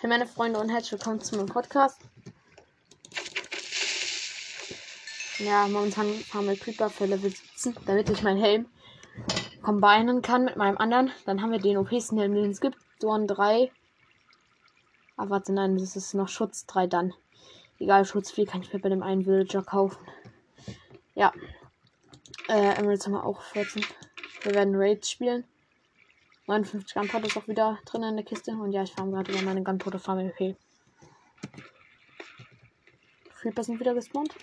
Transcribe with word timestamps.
Hey 0.00 0.08
meine 0.08 0.26
Freunde 0.26 0.58
und 0.58 0.70
herzlich 0.70 0.92
willkommen 0.92 1.20
zu 1.20 1.36
meinem 1.36 1.50
Podcast. 1.50 2.00
Ja, 5.36 5.68
momentan 5.68 6.08
fahren 6.20 6.46
wir 6.46 6.56
Creeper 6.56 6.88
für 6.88 7.04
Level 7.04 7.30
17, 7.30 7.76
damit 7.84 8.08
ich 8.08 8.22
meinen 8.22 8.40
Helm 8.40 8.66
combinen 9.60 10.22
kann 10.22 10.46
mit 10.46 10.56
meinem 10.56 10.78
anderen. 10.78 11.10
Dann 11.26 11.42
haben 11.42 11.52
wir 11.52 11.58
den 11.58 11.76
OPsten 11.76 12.16
Helm, 12.16 12.34
den 12.34 12.50
es 12.50 12.62
gibt. 12.62 12.78
Dorn 13.00 13.26
3. 13.26 13.70
Aber 15.18 15.28
warte, 15.28 15.52
nein, 15.52 15.76
das 15.76 15.96
ist 15.96 16.14
noch 16.14 16.28
Schutz 16.28 16.64
3 16.64 16.86
dann. 16.86 17.12
Egal, 17.78 18.06
Schutz 18.06 18.30
4 18.30 18.46
kann 18.46 18.62
ich 18.62 18.72
mir 18.72 18.80
bei 18.80 18.88
dem 18.88 19.02
einen 19.02 19.26
Villager 19.26 19.62
kaufen. 19.62 19.98
Ja. 21.14 21.30
Äh, 22.48 22.78
Emeralds 22.78 23.04
haben 23.04 23.12
wir 23.12 23.26
auch 23.26 23.42
14. 23.42 23.84
Wir 24.44 24.54
werden 24.54 24.76
Raids 24.76 25.10
spielen. 25.10 25.44
59 26.50 26.94
Gunpowder 26.94 27.26
ist 27.28 27.36
auch 27.36 27.46
wieder 27.46 27.78
drin 27.84 28.02
in 28.02 28.16
der 28.16 28.24
Kiste. 28.24 28.50
Und 28.50 28.72
ja, 28.72 28.82
ich 28.82 28.92
farm 28.92 29.12
gerade 29.12 29.30
über 29.30 29.42
meine 29.42 29.62
Gunpowder 29.62 30.00
Farm 30.00 30.18
okay. 30.18 30.56
Creeper 33.40 33.62
sind 33.62 33.78
wieder 33.78 33.94
gespawnt. 33.94 34.34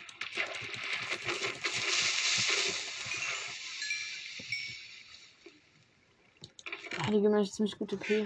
Geben 7.10 7.34
eigentlich 7.34 7.54
ziemlich 7.54 7.78
gute 7.80 7.98
P. 7.98 8.24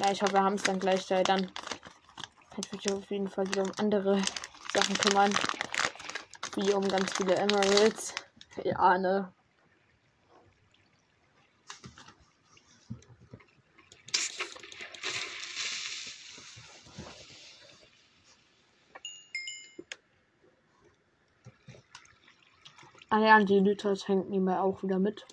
Ja, 0.00 0.12
ich 0.12 0.22
hoffe, 0.22 0.32
wir 0.32 0.42
haben 0.42 0.54
es 0.54 0.62
dann 0.62 0.80
gleich. 0.80 1.06
Da. 1.06 1.22
Dann 1.22 1.46
kann 2.50 2.64
ich 2.64 2.72
mich 2.72 2.92
auf 2.92 3.10
jeden 3.10 3.28
Fall 3.28 3.46
wieder 3.48 3.62
um 3.62 3.72
andere 3.78 4.22
Sachen 4.72 4.96
kümmern. 4.96 5.32
Wie 6.56 6.72
um 6.72 6.88
ganz 6.88 7.12
viele 7.14 7.34
Emeralds. 7.34 8.14
Ja, 8.64 8.96
ne. 8.98 9.32
Ja, 23.22 23.42
die 23.42 23.58
Lythos 23.58 24.08
hängt 24.08 24.30
nebenbei 24.30 24.58
auch 24.60 24.82
wieder 24.82 24.98
mit. 24.98 25.26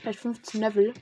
Vielleicht 0.00 0.20
15 0.20 0.60
Level. 0.60 0.94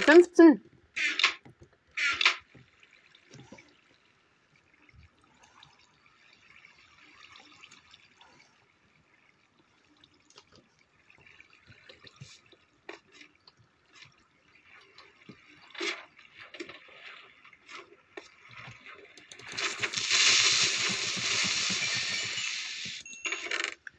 Level 0.00 0.24
15. 0.24 0.70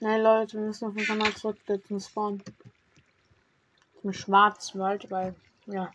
Nein, 0.03 0.23
Leute, 0.23 0.53
wir 0.57 0.61
müssen 0.65 0.87
auf 0.87 0.95
jeden 0.95 1.05
Fall 1.05 1.15
mal 1.15 1.33
zurück 1.35 1.57
zum 1.87 1.99
Spawn. 1.99 2.41
Zum 4.01 4.13
Schwarzwald, 4.13 5.11
weil, 5.11 5.35
ja. 5.67 5.91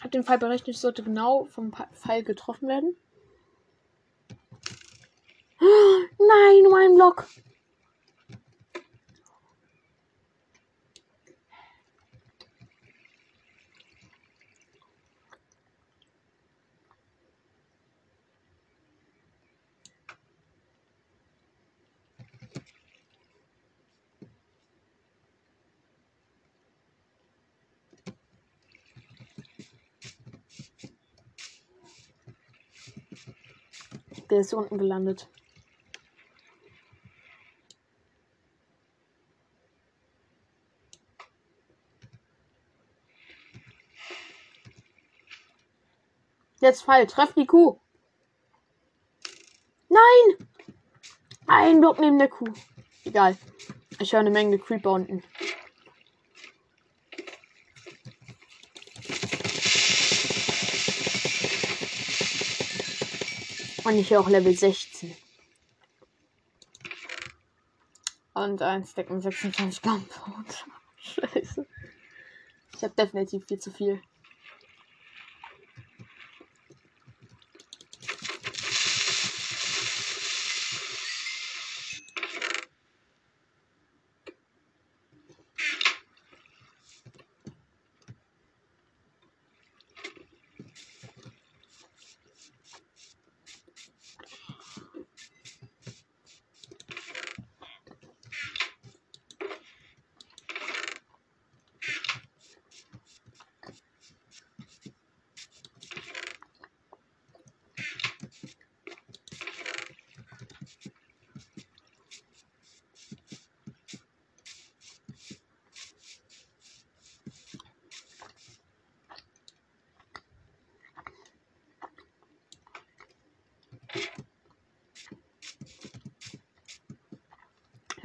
Hat 0.00 0.05
den 0.16 0.24
Fall 0.24 0.38
berechnet, 0.38 0.76
sollte 0.76 1.02
genau 1.02 1.44
vom 1.50 1.72
Pfeil 1.72 2.22
getroffen 2.22 2.68
werden. 2.68 2.96
Nein, 5.60 6.62
nur 6.62 6.78
ein 6.78 6.94
Block. 6.94 7.26
Der 34.30 34.40
ist 34.40 34.54
unten 34.54 34.78
gelandet. 34.78 35.28
Jetzt 46.60 46.82
Fall, 46.82 47.06
treff 47.06 47.34
die 47.34 47.46
Kuh. 47.46 47.78
Nein! 49.88 50.48
Ein 51.46 51.80
Block 51.80 52.00
neben 52.00 52.18
der 52.18 52.28
Kuh. 52.28 52.52
Egal. 53.04 53.36
Ich 54.00 54.12
höre 54.12 54.20
eine 54.20 54.30
Menge 54.30 54.58
Creeper 54.58 54.90
unten. 54.90 55.22
Und 63.86 63.94
ich 63.98 64.16
auch 64.16 64.28
Level 64.28 64.52
16. 64.52 65.14
Und 68.34 68.60
ein 68.60 68.84
Stack 68.84 69.10
mit 69.10 69.22
26 69.22 69.80
Gunpowder. 69.80 70.54
Scheiße. 70.96 71.64
Ich 72.74 72.82
habe 72.82 72.94
definitiv 72.96 73.46
viel 73.46 73.60
zu 73.60 73.70
viel. 73.70 74.02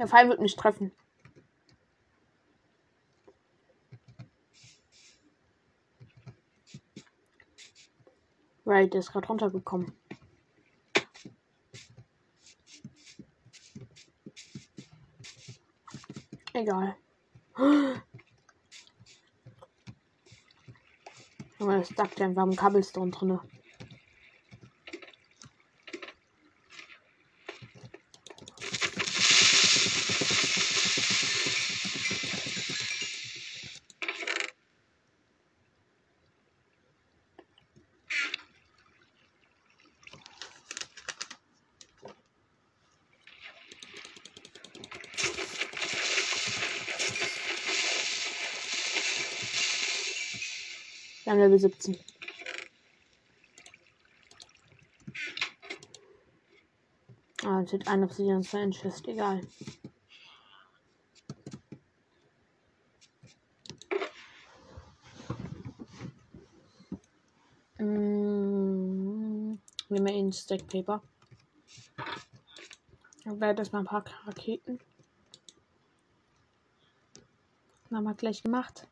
Der 0.02 0.08
Pfeil 0.08 0.28
wird 0.28 0.40
mich 0.40 0.56
treffen. 0.56 0.90
Right, 8.66 8.92
der 8.92 8.98
ist 8.98 9.12
gerade 9.12 9.28
runtergekommen. 9.28 9.92
Egal. 16.52 16.96
Aber 21.60 21.78
das 21.78 21.90
ja, 22.18 22.28
wir 22.28 22.40
haben 22.40 22.56
Cobblestone 22.56 23.12
drin. 23.12 23.38
Dann 51.32 51.38
Level 51.52 51.70
17. 51.70 51.98
Ah, 57.44 57.60
jetzt 57.60 57.72
wird 57.72 57.88
ein 57.88 58.04
Obsidian 58.04 58.42
zwei 58.42 58.70
Chest, 58.70 59.06
egal. 59.06 59.42
Mm, 67.78 69.58
nehmen 69.90 70.06
wir 70.06 70.14
ihn 70.14 70.32
Stack 70.32 70.66
Paper. 70.68 71.02
Dann 73.24 73.38
bleibt 73.38 73.58
erstmal 73.58 73.82
ein 73.82 73.86
paar 73.86 74.04
Raketen. 74.24 74.78
Haben 77.90 78.04
wir 78.04 78.14
gleich 78.14 78.42
gemacht. 78.42 78.86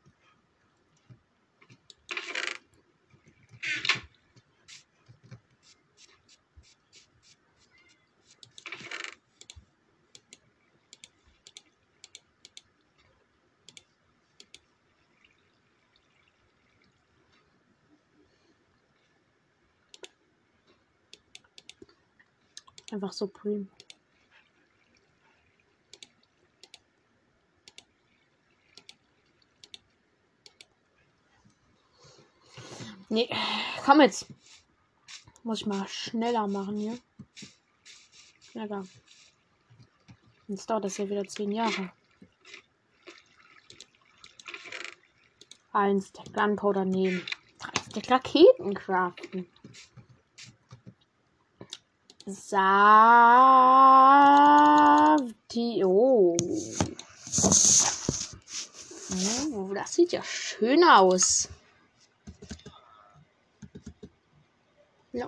Einfach 23.00 23.14
Supreme. 23.14 23.66
Nee, 33.08 33.30
komm 33.86 34.02
jetzt. 34.02 34.26
Muss 35.44 35.60
ich 35.60 35.66
mal 35.66 35.88
schneller 35.88 36.46
machen 36.46 36.76
hier. 36.76 36.98
Schneller. 38.50 38.84
Jetzt 40.48 40.68
dauert 40.68 40.84
das 40.84 40.98
ja 40.98 41.08
wieder 41.08 41.26
zehn 41.26 41.52
Jahre. 41.52 41.90
Eins 45.72 46.12
der 46.12 46.24
Gunpowder 46.34 46.84
nehmen. 46.84 47.26
Drei 47.58 48.02
der 48.02 48.10
Raketen 48.10 48.74
craften. 48.74 49.46
Savti. 52.30 52.62
Oh. 55.84 56.36
oh. 59.52 59.74
Das 59.74 59.94
sieht 59.94 60.12
ja 60.12 60.22
schön 60.22 60.84
aus. 60.84 61.48
Ja. 65.12 65.26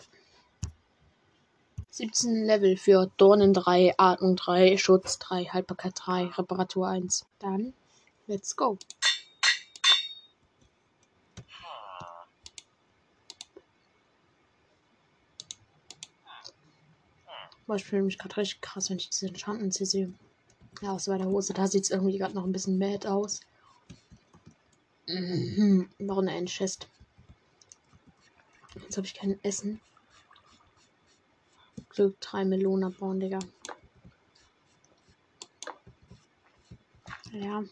17 1.91 2.45
Level 2.45 2.77
für 2.77 3.11
Dornen 3.17 3.53
3, 3.53 3.95
Atmung 3.99 4.37
3, 4.37 4.79
Schutz 4.79 5.19
3, 5.19 5.45
Haltbarkeit 5.47 5.93
3, 5.97 6.27
Reparatur 6.39 6.89
1. 6.89 7.27
Dann, 7.39 7.75
let's 8.27 8.57
go. 8.57 8.79
Boah, 17.73 17.77
ich 17.77 17.85
fühle 17.87 18.03
mich 18.03 18.19
gerade 18.19 18.37
richtig 18.37 18.61
krass, 18.61 18.91
wenn 18.91 18.99
ich 18.99 19.09
diese 19.09 19.29
Enchantments 19.29 19.79
hier 19.79 19.87
sehe. 19.87 20.13
Ja, 20.83 20.93
aus 20.93 21.07
meiner 21.07 21.25
Hose, 21.25 21.55
da 21.55 21.67
sieht 21.67 21.85
es 21.85 21.91
irgendwie 21.91 22.19
gerade 22.19 22.35
noch 22.35 22.45
ein 22.45 22.53
bisschen 22.53 22.77
mad 22.77 23.09
aus. 23.09 23.41
Mhm, 25.09 25.89
noch 25.99 26.19
eine 26.19 26.37
Endchest. 26.37 26.91
Jetzt 28.83 28.99
habe 28.99 29.07
ich 29.07 29.15
kein 29.15 29.43
Essen. 29.43 29.81
Glück 31.89 32.21
drei 32.21 32.45
Melonen 32.45 32.93
abbauen, 32.93 33.21
Digga. 33.21 33.39
Ja. 37.33 37.65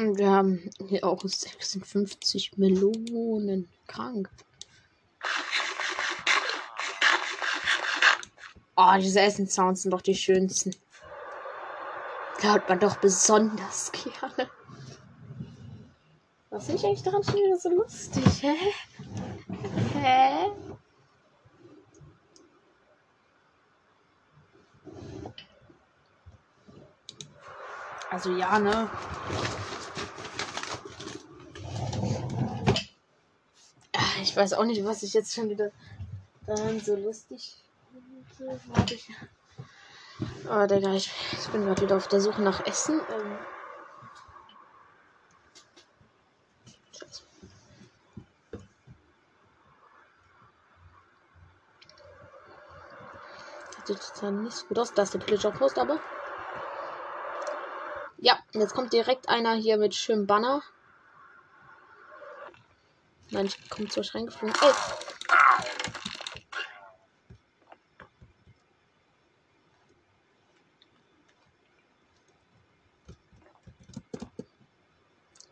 Wir 0.00 0.30
haben 0.30 0.70
hier 0.88 1.02
auch 1.02 1.20
56 1.22 2.56
Melonen. 2.56 3.68
Krank. 3.88 4.30
Oh, 8.76 8.94
diese 9.00 9.20
Essenssounds 9.20 9.82
sind 9.82 9.90
doch 9.90 10.00
die 10.00 10.14
schönsten. 10.14 10.72
Da 12.40 12.52
hört 12.52 12.68
man 12.68 12.78
doch 12.78 12.98
besonders 12.98 13.90
gerne. 13.90 14.48
Was 16.50 16.66
finde 16.66 16.78
ich 16.78 16.86
eigentlich 16.86 17.02
daran 17.02 17.24
schon 17.24 17.34
wieder 17.34 17.58
so 17.58 17.68
lustig, 17.70 18.42
hä? 18.42 18.54
Hä? 19.94 20.52
Also 28.10 28.30
ja, 28.36 28.58
ne? 28.60 28.88
Ich 34.28 34.36
weiß 34.36 34.52
auch 34.52 34.64
nicht, 34.64 34.84
was 34.84 35.02
ich 35.02 35.14
jetzt 35.14 35.32
schon 35.32 35.48
wieder 35.48 35.70
daran 36.46 36.78
so 36.80 36.94
lustig 36.94 37.56
finde. 38.36 38.60
Warte 38.68 38.94
ich. 38.94 39.08
Oh, 40.50 40.66
Digga, 40.66 40.92
ich, 40.92 41.10
ich 41.32 41.48
bin 41.48 41.64
gerade 41.64 41.80
wieder 41.80 41.96
auf 41.96 42.08
der 42.08 42.20
Suche 42.20 42.42
nach 42.42 42.64
Essen. 42.66 43.00
Ähm 43.10 43.38
sieht 53.86 54.14
total 54.14 54.32
nicht 54.32 54.56
so 54.58 54.66
gut 54.66 54.78
aus. 54.78 54.92
Das 54.92 55.08
ist 55.08 55.14
der 55.14 55.20
Pillager 55.20 55.52
Post, 55.52 55.78
aber. 55.78 55.98
Ja, 58.18 58.38
jetzt 58.52 58.74
kommt 58.74 58.92
direkt 58.92 59.30
einer 59.30 59.54
hier 59.54 59.78
mit 59.78 59.94
schönem 59.94 60.26
Banner. 60.26 60.62
Nein, 63.30 63.46
ich 63.46 63.68
komme 63.68 63.88
zu 63.88 64.00
euch 64.00 64.14
reingeflogen. 64.14 64.54
Oh! 64.62 64.74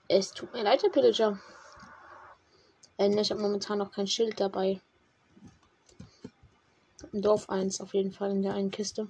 Es 0.09 0.31
tut 0.33 0.53
mir 0.55 0.63
leid, 0.63 0.83
Herr 0.83 0.91
Pillager. 0.91 1.39
Äh, 2.97 3.09
ne, 3.09 3.21
ich 3.21 3.31
habe 3.31 3.43
momentan 3.43 3.79
noch 3.79 3.91
kein 3.91 4.07
Schild 4.07 4.41
dabei. 4.41 4.81
Im 7.13 7.21
Dorf 7.21 7.51
1 7.51 7.81
auf 7.83 7.93
jeden 7.93 8.13
Fall 8.13 8.31
in 8.31 8.43
der 8.43 8.55
einen 8.55 8.71
Kiste. 8.71 9.09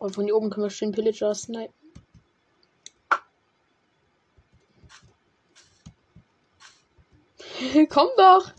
Und 0.00 0.09
von 0.20 0.26
hier 0.26 0.36
oben 0.36 0.50
können 0.50 0.66
wir 0.66 0.70
schön 0.70 0.92
Pillager 0.92 1.34
snipen. 1.34 1.72
Komm 7.88 8.08
doch! 8.18 8.52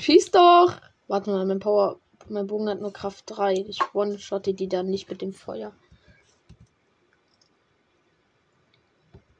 Schieß 0.00 0.30
doch! 0.30 0.72
Warte 1.06 1.30
mal, 1.30 1.44
mein 1.44 1.58
Power. 1.58 2.00
Mein 2.30 2.46
Bogen 2.46 2.70
hat 2.70 2.80
nur 2.80 2.94
Kraft 2.94 3.24
3. 3.26 3.66
Ich 3.68 3.78
one-shotte 3.92 4.54
die 4.54 4.68
dann 4.68 4.86
nicht 4.86 5.10
mit 5.10 5.20
dem 5.20 5.34
Feuer. 5.34 5.74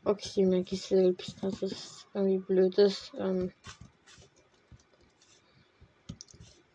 Okay, 0.04 0.44
Maggie 0.44 0.76
selbst, 0.76 1.42
das 1.42 1.62
ist 1.62 2.06
irgendwie 2.12 2.38
blöd 2.38 2.76
ist. 2.76 3.12
Ähm 3.18 3.50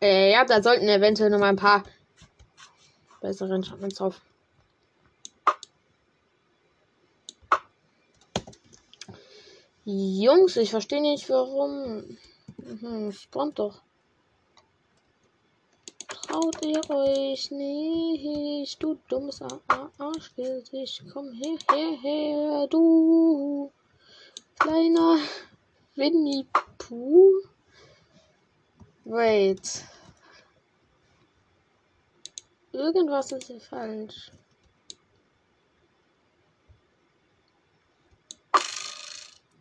äh, 0.00 0.32
ja, 0.32 0.44
da 0.44 0.60
sollten 0.60 0.88
eventuell 0.88 1.30
noch 1.30 1.38
mal 1.38 1.50
ein 1.50 1.56
paar 1.56 1.84
bessere 3.20 3.54
Enchantments 3.54 3.94
drauf. 3.94 4.20
Jungs, 9.84 10.56
ich 10.56 10.70
verstehe 10.70 11.00
nicht 11.00 11.28
warum. 11.28 12.16
Mhm, 12.58 13.12
spawnt 13.12 13.58
doch. 13.58 13.82
traut 16.32 16.64
ihr 16.64 16.80
euch 16.88 17.50
nicht, 17.50 18.82
du 18.82 18.98
dummes 19.08 19.40
Arschgesicht. 19.98 21.04
Komm 21.12 21.32
her, 21.32 21.58
her, 21.70 21.98
her, 22.00 22.66
du 22.68 23.70
kleiner 24.58 25.18
Winnie 25.96 26.46
Pooh. 26.78 27.42
Wait. 29.04 29.84
Irgendwas 32.72 33.32
ist 33.32 33.48
hier 33.48 33.60
falsch. 33.60 34.32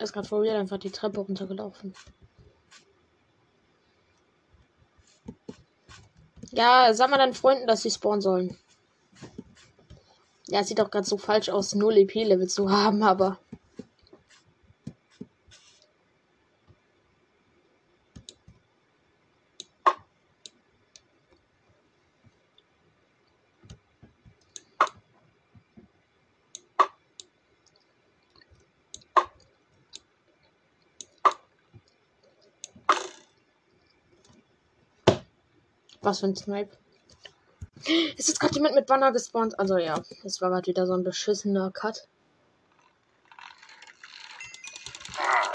Ist 0.04 0.14
gerade 0.14 0.28
vor 0.28 0.42
mir 0.42 0.58
einfach 0.58 0.78
die 0.78 0.92
Treppe 0.92 1.20
runtergelaufen. 1.20 1.94
Ja, 6.52 6.94
sag 6.94 7.10
mal 7.10 7.18
deinen 7.18 7.34
Freunden, 7.34 7.68
dass 7.68 7.82
sie 7.82 7.92
spawnen 7.92 8.22
sollen. 8.22 8.58
Ja, 10.48 10.64
sieht 10.64 10.82
auch 10.82 10.92
ganz 10.92 11.08
so 11.08 11.18
falsch 11.18 11.50
aus, 11.50 11.76
0 11.76 11.98
EP-Level 12.00 12.48
zu 12.48 12.70
haben, 12.70 13.04
aber. 13.04 13.40
Was 36.12 36.20
für 36.20 36.26
ein 36.26 36.36
Snipe. 36.36 36.76
Ist 38.18 38.28
jetzt 38.28 38.42
gerade 38.42 38.56
jemand 38.56 38.76
mit 38.76 38.86
Banner 38.86 39.14
gespawnt? 39.14 39.58
Also 39.58 39.78
ja, 39.78 40.04
es 40.26 40.42
war 40.42 40.50
gerade 40.50 40.68
wieder 40.68 40.86
so 40.86 40.92
ein 40.92 41.06
beschissener 41.06 41.72
Cut. 41.72 42.06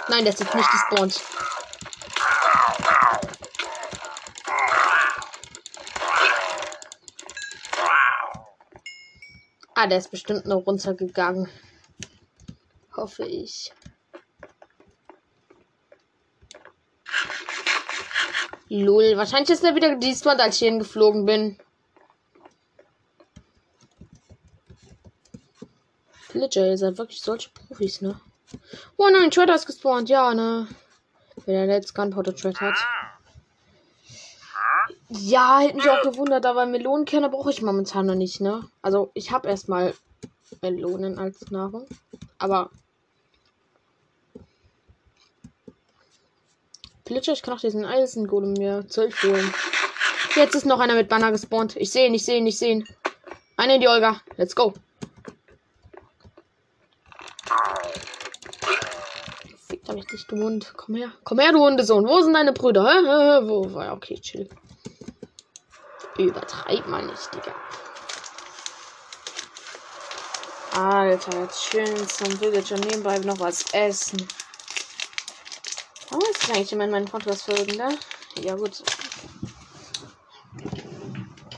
Nein, 0.09 0.25
der 0.25 0.33
ist 0.33 0.41
jetzt 0.41 0.55
nicht 0.55 0.71
gespawnt. 0.71 1.21
Ah, 9.75 9.87
der 9.87 9.99
ist 9.99 10.11
bestimmt 10.11 10.47
noch 10.47 10.67
runtergegangen. 10.67 11.51
Hoffe 12.97 13.27
ich. 13.27 13.75
Lul, 18.69 19.17
wahrscheinlich 19.17 19.51
ist 19.51 19.65
er 19.65 19.75
wieder 19.75 19.95
gespawnt, 19.97 20.41
als 20.41 20.57
ich 20.57 20.69
hingeflogen 20.69 21.25
bin. 21.25 21.59
Pillager, 26.29 26.67
ihr 26.67 26.77
seid 26.77 26.99
wirklich 26.99 27.21
solche 27.23 27.51
Profis, 27.51 28.01
ne? 28.01 28.21
Oh 28.97 29.09
nein, 29.11 29.31
Treader 29.31 29.55
ist 29.55 29.67
gespawnt, 29.67 30.09
ja, 30.09 30.35
ne? 30.35 30.67
Wer 31.45 31.67
der 31.67 31.77
jetzt 31.77 31.95
Gunpowder 31.95 32.35
Thread 32.35 32.61
hat. 32.61 32.77
Ja, 35.09 35.61
hätte 35.61 35.77
mich 35.77 35.89
auch 35.89 36.03
gewundert, 36.03 36.45
aber 36.47 36.67
Melonenkerne 36.67 37.29
brauche 37.29 37.51
ich 37.51 37.63
momentan 37.63 38.07
noch 38.07 38.15
nicht, 38.15 38.41
ne? 38.41 38.69
Also, 38.83 39.11
ich 39.15 39.31
habe 39.31 39.49
erstmal 39.49 39.95
Melonen 40.63 41.19
als 41.19 41.51
Nahrung. 41.51 41.87
Aber 42.39 42.71
Glitscher, 47.07 47.35
ich 47.35 47.43
kann 47.43 47.55
auch 47.55 47.61
diesen 47.61 47.85
Eisengolem 47.85 48.55
mir 48.55 48.87
zurückholen. 48.89 49.55
Jetzt 50.35 50.57
ist 50.57 50.67
noch 50.67 50.81
einer 50.81 50.97
mit 50.97 51.09
Banner 51.09 51.31
gespawnt. 51.31 51.77
Ich 51.77 51.93
sehe 51.93 52.09
ihn, 52.09 52.15
ich 52.15 52.25
sehe 52.25 52.39
ihn, 52.39 52.47
ich 52.49 52.59
sehe 52.59 52.73
ihn. 52.73 52.89
Einer 53.57 53.77
in 53.77 53.81
die 53.81 53.87
Olga. 53.87 54.21
Let's 54.37 54.57
go. 54.57 54.75
Fick 59.69 59.85
da 59.85 59.93
richtig, 59.93 60.27
du 60.27 60.37
Hund. 60.37 60.75
Komm 60.77 60.97
her. 60.97 61.13
Komm 61.23 61.39
her, 61.39 61.53
du 61.53 61.61
Hundesohn. 61.61 62.09
Wo 62.09 62.21
sind 62.23 62.35
deine 62.35 62.53
Brüder? 62.53 62.83
Wo 62.83 63.73
war 63.73 63.93
Okay, 63.93 64.19
chill. 64.21 64.49
Übertreib 66.19 66.89
mal 66.89 67.07
nicht, 67.07 67.35
Digga. 67.35 67.55
Alter, 70.73 71.41
jetzt 71.43 71.63
schön 71.63 72.09
zum 72.09 72.41
Villager 72.41 72.77
nebenbei 72.79 73.19
noch 73.19 73.39
was 73.39 73.73
essen. 73.73 74.27
Ist 76.47 76.53
eigentlich 76.55 76.73
immer 76.75 76.85
in 76.85 76.93
meinen 76.93 77.07
Podcast-Folgen, 77.07 77.77
ne? 77.77 77.99
Ja, 78.37 78.55
gut. 78.55 78.81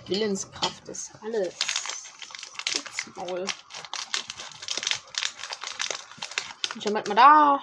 Willenskraft 0.07 0.88
ist 0.88 1.11
alles. 1.23 1.54
Jetzt 2.75 3.14
Maul. 3.14 3.45
Schon 6.83 6.92
mal 6.95 7.02
da. 7.02 7.61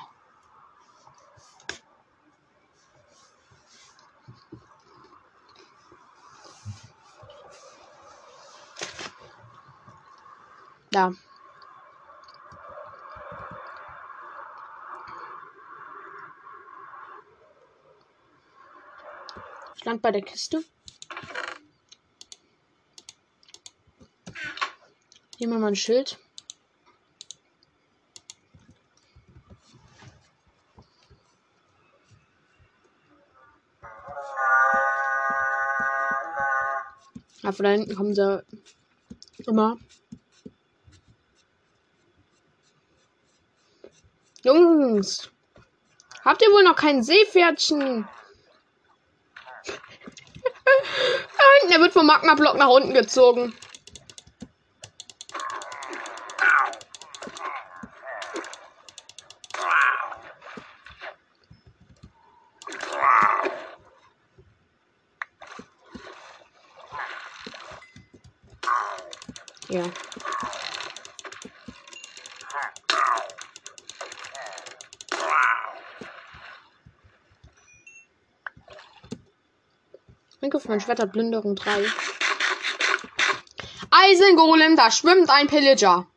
Da. 10.92 11.12
Stand 19.86 20.02
bei 20.02 20.10
der 20.10 20.24
Kiste. 20.24 20.64
Hier 25.38 25.48
mal 25.48 25.64
ein 25.64 25.76
Schild. 25.76 26.18
Ja, 37.44 37.52
von 37.52 37.64
da 37.64 37.70
hinten 37.70 37.96
kommen 37.96 38.16
sie 38.16 38.44
immer. 39.46 39.78
Jungs, 44.42 45.30
habt 46.24 46.42
ihr 46.42 46.48
wohl 46.48 46.64
noch 46.64 46.76
kein 46.76 47.04
Seepferdchen? 47.04 48.08
Er 51.76 51.82
wird 51.82 51.85
vom 51.96 52.08
Magma-Block 52.08 52.58
nach 52.58 52.68
unten 52.68 52.94
gezogen. 52.94 53.54
Ja. 69.70 69.84
Angriff 80.66 80.70
mein 80.70 80.80
Schwert 80.80 81.00
hat 81.00 81.12
Blinderung 81.12 81.56
3. 81.56 81.86
Eisengolem, 83.92 84.76
da 84.76 84.90
schwimmt 84.90 85.30
ein 85.30 85.48
Pillager. 85.48 86.08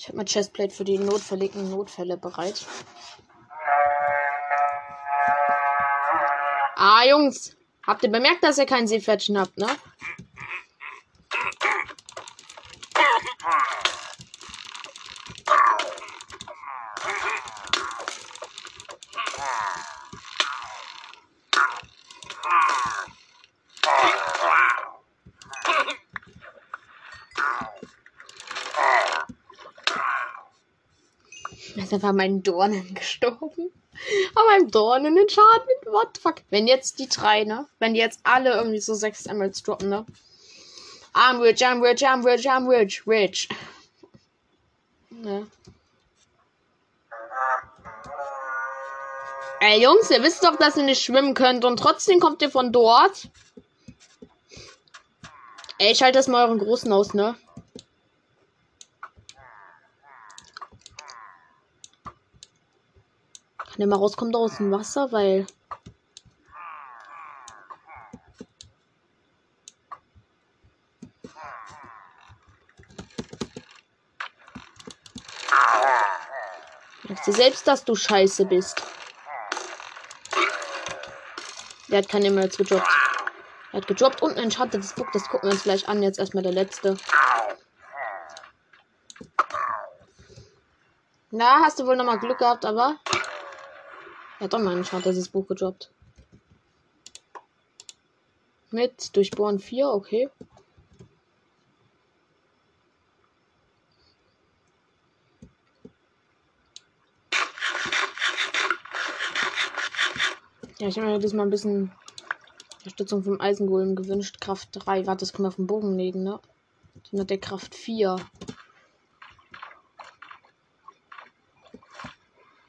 Ich 0.00 0.08
habe 0.08 0.16
mein 0.16 0.24
Chestplate 0.24 0.74
für 0.74 0.84
die 0.84 0.96
notfälligen 0.96 1.68
Notfälle 1.68 2.16
bereit. 2.16 2.64
Ah, 6.74 7.04
Jungs. 7.06 7.54
Habt 7.86 8.02
ihr 8.02 8.10
bemerkt, 8.10 8.42
dass 8.42 8.56
ihr 8.56 8.64
kein 8.64 8.86
Seepferdchen 8.86 9.38
habt, 9.38 9.58
ne? 9.58 9.66
Ist 31.90 31.94
einfach 31.94 32.12
mein 32.12 32.42
Dornen 32.42 32.94
gestorben. 32.94 33.72
Aber 34.34 34.46
mein 34.46 34.70
Dornen 34.70 35.14
den 35.14 35.28
Schaden 35.28 35.68
What 35.86 36.16
the 36.16 36.22
fuck? 36.22 36.36
Wenn 36.50 36.66
jetzt 36.66 36.98
die 36.98 37.08
drei, 37.08 37.44
ne? 37.44 37.66
Wenn 37.78 37.94
die 37.94 38.00
jetzt 38.00 38.20
alle 38.22 38.54
irgendwie 38.54 38.80
so 38.80 38.94
sechs 38.94 39.26
Emeralds 39.26 39.62
droppen, 39.62 39.88
ne? 39.88 40.06
I'm 41.12 41.40
rich, 41.40 41.62
I'm 41.62 41.82
rich, 41.82 42.02
I'm 42.02 42.24
rich, 42.24 42.48
I'm 42.48 42.68
rich, 42.68 43.06
rich. 43.06 43.48
Ne? 45.10 45.46
Ey, 49.60 49.82
Jungs, 49.82 50.08
ihr 50.10 50.22
wisst 50.22 50.44
doch, 50.44 50.56
dass 50.56 50.76
ihr 50.76 50.84
nicht 50.84 51.02
schwimmen 51.02 51.34
könnt 51.34 51.64
und 51.64 51.78
trotzdem 51.78 52.20
kommt 52.20 52.40
ihr 52.40 52.50
von 52.50 52.72
dort. 52.72 53.28
Ey, 55.78 55.92
ich 55.92 56.02
halte 56.02 56.18
das 56.18 56.28
mal 56.28 56.46
euren 56.46 56.58
Großen 56.58 56.90
aus, 56.92 57.12
ne? 57.12 57.36
Der 63.80 63.86
mal 63.86 63.96
rauskommen 63.96 64.34
aus 64.36 64.58
dem 64.58 64.70
Wasser, 64.70 65.10
weil. 65.10 65.46
Merkst 77.04 77.26
du 77.26 77.32
selbst, 77.32 77.66
dass 77.66 77.82
du 77.82 77.94
scheiße 77.94 78.44
bist? 78.44 78.82
Der 81.88 82.00
hat 82.00 82.08
keine 82.10 82.30
mehr 82.30 82.48
gedroppt. 82.48 82.86
Er 83.72 83.78
hat 83.78 83.86
gedroppt 83.86 84.20
und 84.20 84.32
ein 84.32 84.44
enchantetes 84.44 84.92
Book. 84.92 85.08
Das 85.14 85.26
gucken 85.26 85.48
wir 85.48 85.54
uns 85.54 85.62
gleich 85.62 85.88
an. 85.88 86.02
Jetzt 86.02 86.18
erstmal 86.18 86.42
der 86.42 86.52
letzte. 86.52 86.98
Na, 91.30 91.60
hast 91.62 91.78
du 91.78 91.86
wohl 91.86 91.96
nochmal 91.96 92.18
Glück 92.18 92.36
gehabt, 92.36 92.66
aber. 92.66 92.96
Er 94.40 94.44
hat 94.44 94.54
doch 94.54 94.58
mal 94.58 94.72
ein 94.72 94.78
enchantetes 94.78 95.28
Buch 95.28 95.46
gedroppt. 95.46 95.90
Mit 98.70 99.14
Durchbohren 99.14 99.58
4, 99.58 99.88
okay. 99.88 100.30
Ja, 110.78 110.88
ich 110.88 110.96
habe 110.96 111.08
mir 111.08 111.18
diesmal 111.18 111.46
ein 111.46 111.50
bisschen 111.50 111.92
Unterstützung 112.78 113.22
vom 113.22 113.38
Eisengolem 113.42 113.94
gewünscht. 113.94 114.40
Kraft 114.40 114.70
3. 114.72 115.06
Warte, 115.06 115.20
das 115.20 115.34
können 115.34 115.44
wir 115.44 115.48
auf 115.48 115.56
den 115.56 115.66
Bogen 115.66 115.98
legen, 115.98 116.22
ne? 116.22 116.40
Hat 117.18 117.28
der 117.28 117.36
Kraft 117.36 117.74
4. 117.74 118.16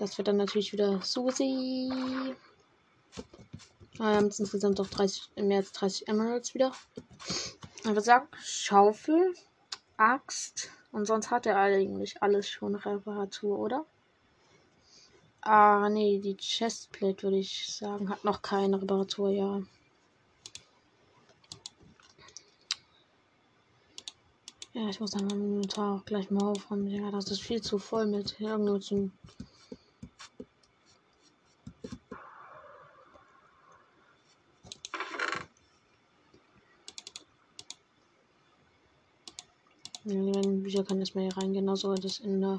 Das 0.02 0.18
wird 0.18 0.28
dann 0.28 0.38
natürlich 0.38 0.74
wieder 0.74 1.00
Susi. 1.04 1.92
Ah, 4.00 4.10
wir 4.10 4.16
haben 4.16 4.26
jetzt 4.26 4.40
insgesamt 4.40 4.80
auch 4.82 4.88
30, 4.88 5.30
mehr 5.36 5.58
als 5.58 5.74
30 5.74 6.08
Emeralds 6.08 6.56
wieder. 6.56 6.72
Ich 7.78 7.86
würde 7.86 8.02
sagen, 8.02 8.28
Schaufel, 8.42 9.36
Axt 9.98 10.72
und 10.92 11.06
sonst 11.06 11.30
hat 11.30 11.46
er 11.46 11.56
eigentlich 11.58 12.24
alles 12.24 12.50
schon 12.50 12.74
Reparatur, 12.74 13.60
oder? 13.60 13.86
Ah, 15.42 15.88
nee, 15.88 16.18
die 16.18 16.36
Chestplate 16.36 17.22
würde 17.22 17.38
ich 17.38 17.72
sagen, 17.72 18.10
hat 18.10 18.24
noch 18.24 18.42
keine 18.42 18.82
Reparatur, 18.82 19.30
ja. 19.30 19.62
Ja, 24.74 24.90
ich 24.90 25.00
muss 25.00 25.12
dann 25.12 25.28
meinen 25.28 25.58
Inventar 25.58 25.98
auch 25.98 26.06
gleich 26.06 26.32
mal 26.32 26.50
aufräumen. 26.50 26.88
Ja, 26.88 27.12
das 27.12 27.30
ist 27.30 27.44
viel 27.44 27.62
zu 27.62 27.78
voll 27.78 28.08
mit 28.08 28.40
irgendwelchen. 28.40 29.12
Die 40.04 40.32
Bücher 40.64 40.84
kann 40.84 41.00
erstmal 41.00 41.26
hier 41.26 41.38
reingehen, 41.38 41.64
genauso 41.66 41.94
das 41.94 42.20
in 42.20 42.42
der 42.42 42.58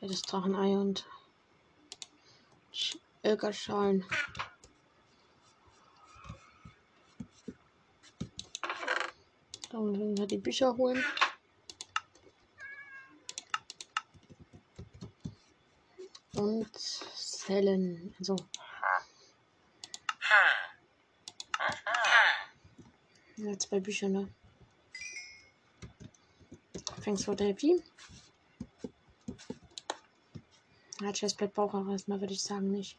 ja, 0.00 0.08
das 0.08 0.22
Drachenei 0.22 0.76
und 0.76 1.06
Ölgerschalen. 3.22 4.04
Dann 9.70 9.92
müssen 9.92 10.16
wir 10.16 10.26
die 10.26 10.38
Bücher 10.38 10.74
holen. 10.76 11.04
Und 16.34 16.76
Zellen. 16.76 18.14
Also. 18.18 18.36
Ja, 23.36 23.58
zwei 23.58 23.80
Bücher, 23.80 24.08
ne? 24.08 24.28
Thanks 27.04 27.22
for 27.22 27.36
the 27.36 27.48
happy. 27.48 27.82
Ja, 31.02 31.12
Chestplate 31.12 31.52
braucht 31.52 31.74
auch 31.74 31.86
erstmal, 31.90 32.18
würde 32.18 32.32
ich 32.32 32.42
sagen, 32.42 32.70
nicht. 32.70 32.96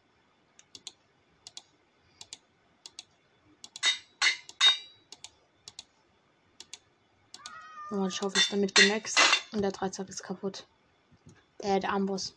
Die 7.90 8.10
Schaufel 8.12 8.40
ist 8.40 8.52
damit 8.52 8.74
gemaxt 8.76 9.18
und 9.50 9.62
der 9.62 9.72
Dreizack 9.72 10.08
ist 10.08 10.22
kaputt. 10.22 10.68
Äh, 11.58 11.80
der 11.80 11.92
Amboss. 11.92 12.34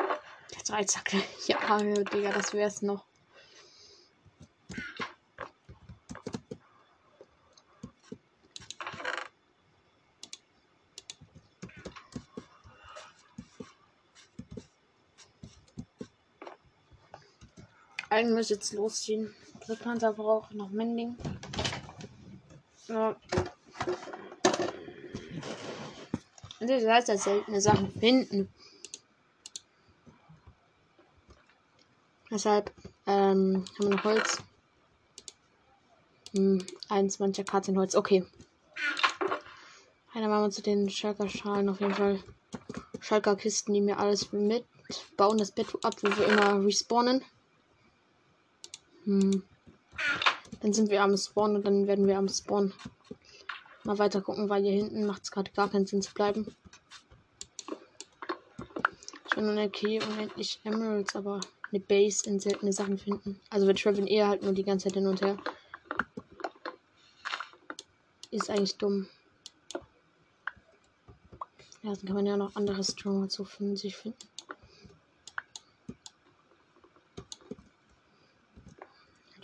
Der 0.00 0.62
Dreizack. 0.64 1.12
Ja, 1.46 1.78
Digga, 1.78 2.32
das 2.32 2.52
wär's 2.54 2.82
noch. 2.82 3.07
Eigentlich 18.18 18.34
muss 18.34 18.48
jetzt 18.48 18.72
losziehen. 18.72 19.32
Drittpanzer 19.64 20.12
braucht 20.12 20.52
noch 20.52 20.70
Mending. 20.70 21.14
Ja. 22.88 23.14
Und 26.58 26.68
das 26.68 26.84
heißt, 26.84 27.08
dass 27.10 27.22
seltene 27.22 27.60
Sachen 27.60 27.92
finden. 27.92 28.52
Deshalb 32.28 32.72
ähm, 33.06 33.64
haben 33.78 33.88
wir 33.88 33.90
noch 33.90 34.02
Holz. 34.02 34.38
Hm, 36.32 36.66
21 36.88 37.46
Kartenholz. 37.46 37.94
Okay. 37.94 38.26
Einer 40.12 40.26
machen 40.26 40.46
wir 40.46 40.50
zu 40.50 40.62
den 40.62 40.90
Schalker-Schalen 40.90 41.68
auf 41.68 41.78
jeden 41.78 41.94
Fall. 41.94 42.20
Schalker-Kisten, 42.98 43.74
die 43.74 43.80
mir 43.80 44.00
alles 44.00 44.32
mit. 44.32 44.64
Bauen 45.16 45.38
das 45.38 45.52
Bett 45.52 45.68
ab, 45.84 45.94
wo 46.02 46.08
wir 46.08 46.26
immer 46.26 46.66
respawnen. 46.66 47.22
Hm. 49.08 49.42
Dann 50.60 50.74
sind 50.74 50.90
wir 50.90 51.02
am 51.02 51.16
Spawn 51.16 51.56
und 51.56 51.64
dann 51.64 51.86
werden 51.86 52.06
wir 52.06 52.18
am 52.18 52.28
Spawn 52.28 52.74
mal 53.84 53.98
weiter 53.98 54.20
gucken, 54.20 54.50
weil 54.50 54.62
hier 54.62 54.72
hinten 54.72 55.06
macht 55.06 55.22
es 55.22 55.30
gerade 55.30 55.50
gar 55.52 55.70
keinen 55.70 55.86
Sinn 55.86 56.02
zu 56.02 56.12
bleiben. 56.12 56.54
Ich 59.26 59.34
will 59.34 59.44
nur 59.44 59.52
eine 59.52 59.70
Key 59.70 59.98
unendlich 60.02 60.60
Emeralds, 60.62 61.16
aber 61.16 61.40
eine 61.72 61.80
Base 61.80 62.28
in 62.28 62.38
seltene 62.38 62.70
Sachen 62.70 62.98
finden. 62.98 63.40
Also 63.48 63.66
wir 63.66 63.74
traveln 63.74 64.06
eher 64.06 64.28
halt 64.28 64.42
nur 64.42 64.52
die 64.52 64.64
ganze 64.64 64.88
Zeit 64.88 64.94
hin 64.94 65.06
und 65.06 65.22
her. 65.22 65.38
Ist 68.30 68.50
eigentlich 68.50 68.76
dumm. 68.76 69.08
Ja, 71.82 71.94
dann 71.94 72.04
kann 72.04 72.14
man 72.14 72.26
ja 72.26 72.36
noch 72.36 72.56
andere 72.56 72.84
Stronger 72.84 73.30
zu 73.30 73.46
finden, 73.46 73.76
sich 73.76 73.96
finden. 73.96 74.18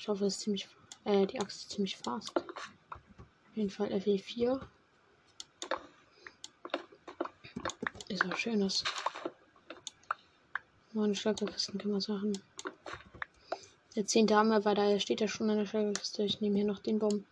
Ich 0.04 0.08
hoffe, 0.08 0.26
es 0.26 0.34
ist 0.34 0.40
ziemlich, 0.40 0.68
äh, 1.04 1.26
die 1.26 1.40
Axt 1.40 1.62
ist 1.62 1.70
ziemlich 1.70 1.96
fast. 1.96 2.36
Auf 2.36 3.56
jeden 3.56 3.70
Fall 3.70 3.88
FE4. 3.88 4.60
Ist 8.08 8.26
auch 8.26 8.36
schönes. 8.36 8.84
Neun 10.92 11.14
Schlagerkisten 11.14 11.80
können 11.80 11.94
wir 11.94 12.02
sagen. 12.02 12.34
Der 13.96 14.04
zehnte 14.04 14.36
Hammer, 14.36 14.62
weil 14.66 14.74
da 14.74 15.00
steht 15.00 15.22
ja 15.22 15.26
schon 15.26 15.48
in 15.48 15.56
der 15.56 15.64
Schlagerkiste. 15.64 16.22
Ich 16.22 16.42
nehme 16.42 16.56
hier 16.56 16.66
noch 16.66 16.80
den 16.80 16.98
Baum. 16.98 17.24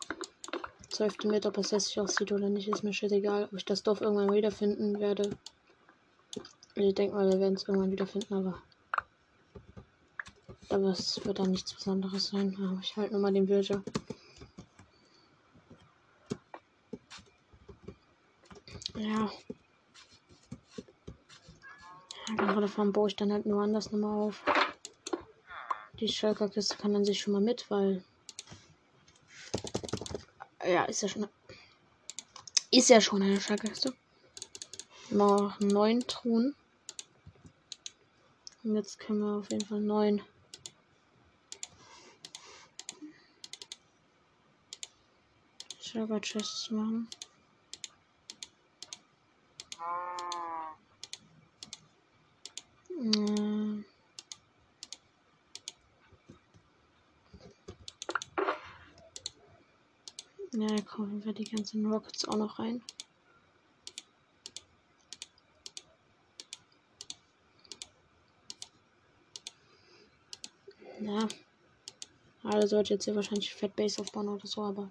Zwölfte 0.89 1.29
mit, 1.29 1.45
ob 1.45 1.59
es 1.59 1.73
hässlich 1.73 2.01
aussieht 2.01 2.33
oder 2.33 2.49
nicht, 2.49 2.69
ist 2.69 2.85
mir 2.85 2.95
scheißegal. 2.95 3.45
Ob 3.45 3.53
ich 3.53 3.67
das 3.67 3.83
Dorf 3.83 4.01
irgendwann 4.01 4.33
wiederfinden 4.33 4.99
werde. 4.99 5.29
Ich 6.77 6.95
denke 6.95 7.17
mal, 7.17 7.31
wir 7.31 7.39
werden 7.39 7.57
es 7.57 7.69
irgendwann 7.69 7.93
wiederfinden, 7.93 8.33
aber 8.33 8.63
aber 10.73 10.91
es 10.91 11.25
wird 11.25 11.39
dann 11.39 11.51
nichts 11.51 11.73
Besonderes 11.73 12.29
sein. 12.29 12.79
Ich 12.83 12.97
halte 12.97 13.13
nur 13.13 13.21
mal 13.21 13.33
den 13.33 13.49
Villager. 13.49 13.83
Ja. 18.97 19.31
Ja, 22.29 22.35
gerade 22.35 22.69
Farm 22.69 22.93
baue 22.93 23.09
ich 23.09 23.17
dann 23.17 23.33
halt 23.33 23.47
nur 23.47 23.63
anders 23.63 23.91
nochmal 23.91 24.29
auf. 24.29 24.43
Die 26.01 26.09
Shulker-Kiste 26.09 26.77
kann 26.77 26.93
dann 26.93 27.05
sich 27.05 27.21
schon 27.21 27.33
mal 27.33 27.43
mit, 27.43 27.71
weil. 27.71 28.03
Ja, 30.65 30.85
ist 30.85 31.03
ja 31.03 31.09
schon. 31.09 31.29
Ist 32.71 32.89
ja 32.89 33.01
schon 33.01 33.23
eine 33.23 33.41
Shulker-Kiste. 33.41 33.93
Noch 35.11 35.61
neun 35.61 36.01
Truhen. 36.07 36.55
Und 38.65 38.77
jetzt 38.77 38.99
können 38.99 39.21
wir 39.21 39.39
auf 39.39 39.51
jeden 39.51 39.67
Fall 39.67 39.81
neun. 39.81 40.23
Sugar 45.93 46.21
Chests 46.23 46.71
machen. 46.71 47.07
Hm. 52.89 53.85
Ja, 60.53 60.67
da 60.67 60.81
kaufen 60.81 61.23
wir 61.25 61.35
die 61.35 61.45
ganzen 61.45 61.85
Rockets 61.85 62.27
auch 62.27 62.37
noch 62.37 62.59
rein. 62.59 62.83
Ja. 71.01 71.29
Also 72.45 72.67
sollte 72.69 72.95
jetzt 72.95 73.05
hier 73.05 73.15
wahrscheinlich 73.15 73.55
Fat 73.55 73.77
Base 73.77 74.01
aufbauen 74.01 74.29
oder 74.31 74.47
so, 74.47 74.63
aber. 74.63 74.91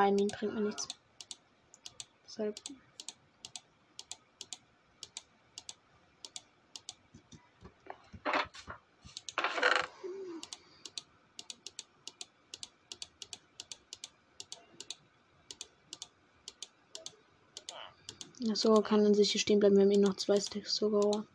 Ja, 0.00 0.06
ein 0.06 0.14
Min 0.14 0.28
bringt 0.28 0.54
mir 0.54 0.62
nichts. 0.62 0.88
Deshalb. 2.24 2.58
Achso, 18.50 18.80
kann 18.80 19.04
dann 19.04 19.14
sich 19.14 19.32
hier 19.32 19.40
stehen 19.40 19.60
bleiben. 19.60 19.76
Wir 19.76 19.82
haben 19.82 19.90
eh 19.90 19.98
noch 19.98 20.16
zwei 20.16 20.40
Stacks 20.40 20.76
sogar. 20.76 21.26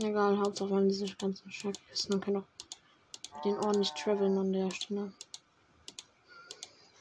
Egal, 0.00 0.37
Wir 0.48 0.70
haben 0.70 0.88
diese 0.88 1.14
ganzen 1.16 1.50
Schackkisten 1.50 2.14
und 2.14 2.24
können 2.24 2.38
auch 2.38 3.42
den 3.44 3.56
ordentlich 3.58 3.90
traveln 3.92 4.38
an 4.38 4.52
der 4.52 4.70
Stelle. 4.70 5.12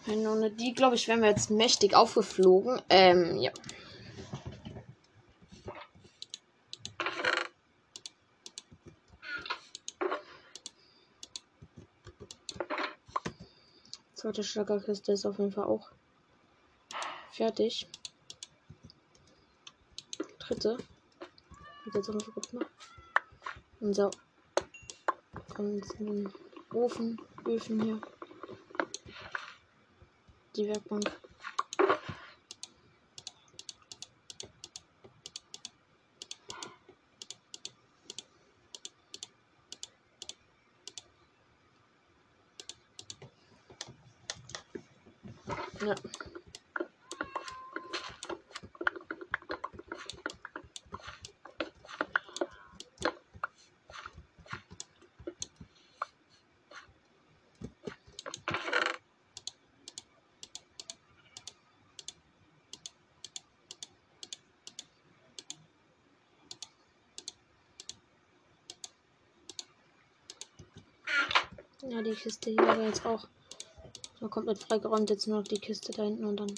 Wenn 0.06 0.28
ohne 0.28 0.52
die, 0.52 0.74
glaube 0.74 0.96
ich, 0.96 1.08
wären 1.08 1.22
wir 1.22 1.30
jetzt 1.30 1.50
mächtig 1.50 1.96
aufgeflogen. 1.96 2.82
Ähm, 2.90 3.38
ja. 3.38 3.52
Zweite 14.14 14.44
Schlagerkiste 14.44 15.14
ist 15.14 15.26
auf 15.26 15.40
jeden 15.40 15.52
Fall 15.52 15.66
auch 15.66 15.90
fertig. 17.32 17.88
Dritte. 20.40 20.78
Wird 21.86 21.96
jetzt 21.96 22.10
auch 22.10 22.14
noch 22.14 22.34
gut 22.34 22.50
gemacht. 22.50 22.77
Unser 23.80 24.10
ganzen 25.56 26.34
Ofen, 26.74 27.22
Öfen 27.46 27.82
hier. 27.82 28.02
Die 30.56 30.68
Werkbank. 30.68 31.12
Ja. 45.86 45.96
Ja, 71.90 72.02
die 72.02 72.07
Kiste 72.18 72.50
hier 72.50 72.60
war 72.60 72.82
jetzt 72.82 73.06
auch 73.06 73.28
so 74.20 74.28
komplett 74.28 74.60
freigeräumt. 74.60 75.10
Jetzt 75.10 75.28
nur 75.28 75.38
noch 75.40 75.48
die 75.48 75.60
Kiste 75.60 75.92
da 75.94 76.04
hinten 76.04 76.26
und 76.26 76.38
dann. 76.38 76.54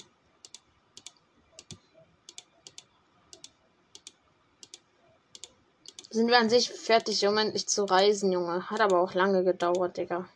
Sind 6.10 6.26
wir 6.26 6.38
an 6.38 6.50
sich 6.50 6.70
fertig, 6.70 7.24
um 7.26 7.38
endlich 7.38 7.68
zu 7.68 7.84
reisen, 7.84 8.32
Junge. 8.32 8.68
Hat 8.68 8.80
aber 8.80 9.00
auch 9.00 9.14
lange 9.14 9.44
gedauert, 9.44 9.96
Digga. 9.96 10.28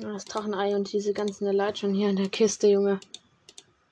Das 0.00 0.24
Drachenei 0.24 0.74
und 0.74 0.90
diese 0.90 1.12
ganzen 1.12 1.52
Leitschen 1.52 1.92
hier 1.92 2.08
in 2.08 2.16
der 2.16 2.30
Kiste, 2.30 2.68
Junge. 2.68 3.00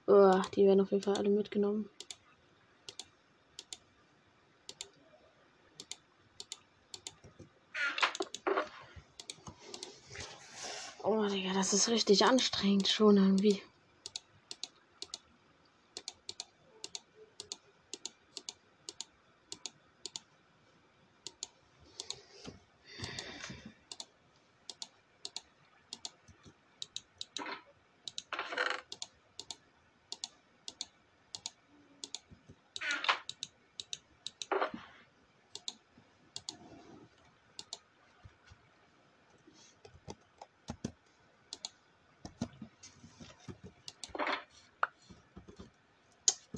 Oh, 0.07 0.40
die 0.57 0.64
werden 0.64 0.81
auf 0.81 0.90
jeden 0.90 1.03
Fall 1.03 1.18
alle 1.18 1.29
mitgenommen. 1.29 1.90
Oh, 11.05 11.27
Digga, 11.27 11.53
das 11.53 11.75
ist 11.75 11.90
richtig 11.90 12.25
anstrengend 12.25 12.88
schon 12.88 13.18
irgendwie. 13.18 13.61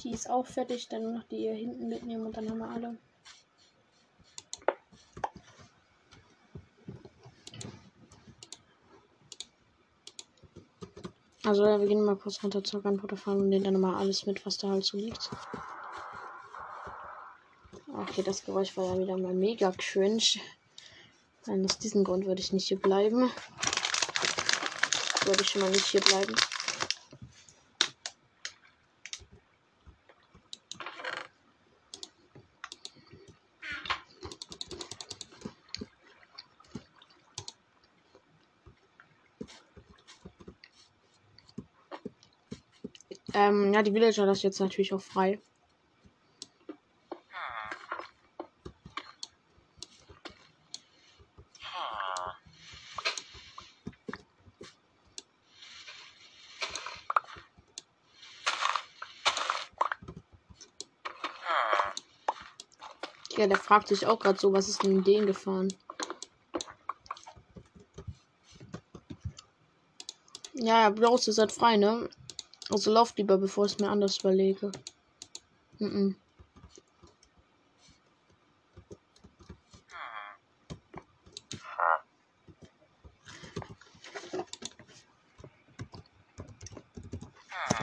Die 0.03 0.09
ist 0.15 0.30
auch 0.41 0.47
fertig. 0.47 0.87
Dann 0.89 1.03
nur 1.03 1.13
noch 1.13 1.23
die 1.23 1.37
hier 1.37 1.53
hinten 1.53 1.87
mitnehmen 1.87 2.25
und 2.25 2.35
dann 2.35 2.49
haben 2.49 2.57
wir 2.57 2.69
alle. 2.69 2.97
Also 11.43 11.65
ja, 11.65 11.79
wir 11.79 11.87
gehen 11.87 12.03
mal 12.03 12.15
kurz 12.15 12.43
runter 12.43 12.63
zur 12.63 12.81
Gunpowder 12.83 13.17
fahren 13.17 13.41
und 13.41 13.49
nehmen 13.49 13.65
dann 13.65 13.79
mal 13.79 13.95
alles 13.95 14.25
mit, 14.25 14.45
was 14.45 14.57
da 14.57 14.69
halt 14.69 14.85
so 14.85 14.97
liegt. 14.97 15.29
Okay, 17.93 18.21
das 18.23 18.45
Geräusch 18.45 18.77
war 18.77 18.95
ja 18.95 18.99
wieder 18.99 19.17
mal 19.17 19.33
mega 19.33 19.71
cringe. 19.77 20.39
Nein, 21.47 21.65
aus 21.65 21.79
diesem 21.79 22.03
Grund 22.03 22.25
würde 22.25 22.41
ich 22.41 22.53
nicht 22.53 22.67
hier 22.67 22.79
bleiben. 22.79 23.31
Würde 25.25 25.41
ich 25.41 25.49
schon 25.49 25.61
mal 25.61 25.71
nicht 25.71 25.87
hier 25.87 26.01
bleiben. 26.01 26.35
Ähm, 43.51 43.73
ja, 43.73 43.83
die 43.83 43.93
Villager 43.93 44.25
das 44.25 44.43
jetzt 44.43 44.61
natürlich 44.61 44.93
auch 44.93 45.01
frei. 45.01 45.41
Ja, 63.35 63.47
der 63.47 63.57
fragt 63.57 63.87
sich 63.87 64.05
auch 64.05 64.19
gerade 64.19 64.39
so, 64.39 64.53
was 64.53 64.69
ist 64.69 64.83
denn 64.83 64.91
in 64.91 65.03
den 65.03 65.25
gefahren? 65.25 65.73
Ja, 70.53 70.89
Bros 70.89 71.27
ist 71.27 71.39
halt 71.39 71.51
frei, 71.51 71.75
ne? 71.77 72.07
Also 72.71 72.89
lauft 72.89 73.17
lieber, 73.17 73.37
bevor 73.37 73.65
ich 73.65 73.73
es 73.73 73.79
mir 73.79 73.89
anders 73.89 74.19
überlege. 74.19 74.71
Mm, 75.79 75.85
-mm. 75.85 76.15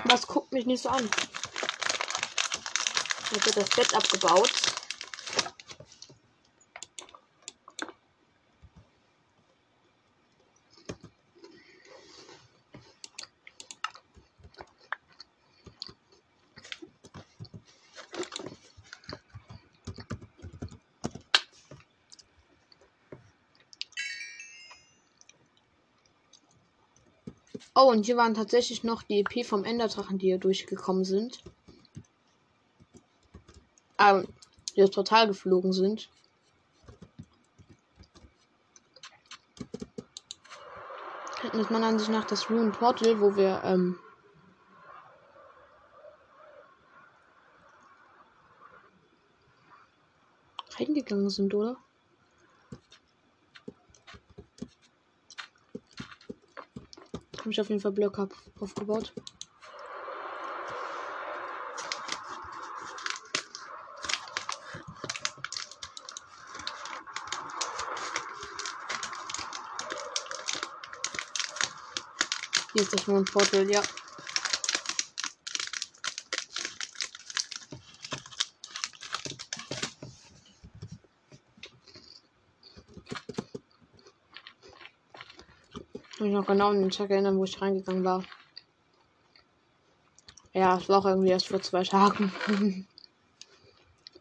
Was 0.05 0.27
guckt 0.27 0.53
mich 0.53 0.64
nicht 0.64 0.83
so 0.83 0.88
an? 0.88 1.09
Jetzt 3.31 3.44
wird 3.44 3.57
das 3.59 3.70
Bett 3.77 3.94
abgebaut. 3.94 4.78
Oh, 27.74 27.90
und 27.90 28.07
hier 28.07 28.16
waren 28.16 28.35
tatsächlich 28.35 28.83
noch 28.83 29.02
die 29.02 29.20
EP 29.20 29.46
vom 29.46 29.64
Enderdrachen, 29.64 30.18
die 30.18 30.26
hier 30.26 30.38
durchgekommen 30.38 31.04
sind. 31.04 31.42
Ähm, 33.98 34.26
die 34.74 34.81
das 34.81 34.90
Portal 34.90 35.26
geflogen 35.26 35.72
sind. 35.72 36.09
Hätten 41.40 41.61
ist 41.61 41.70
man 41.70 41.85
an 41.85 41.98
sich 41.98 42.09
nach 42.09 42.24
das 42.24 42.50
Rune 42.50 42.70
Portal, 42.70 43.20
wo 43.20 43.37
wir, 43.37 43.61
ähm, 43.64 43.98
reingegangen 50.78 51.31
sind, 51.31 51.54
oder? 51.54 51.76
Habe 57.48 57.54
ich 57.54 57.61
auf 57.62 57.68
jeden 57.70 57.80
Fall 57.80 57.92
Blöcke 57.92 58.28
aufgebaut. 58.61 59.11
Hier 72.74 72.82
ist 72.82 72.92
das 72.92 73.06
Mondportal, 73.06 73.70
ja. 73.70 73.80
Mich 86.29 86.37
noch 86.37 86.47
genau 86.47 86.69
an 86.69 86.83
den 86.83 86.91
Tag 86.91 87.11
erinnern, 87.11 87.38
wo 87.38 87.45
ich 87.45 87.61
reingegangen 87.61 88.05
war. 88.05 88.23
Ja, 90.53 90.77
es 90.77 90.88
war 90.88 90.99
auch 90.99 91.07
irgendwie 91.07 91.31
erst 91.31 91.49
vor 91.49 91.62
zwei 91.62 91.83
Tagen. 91.83 92.33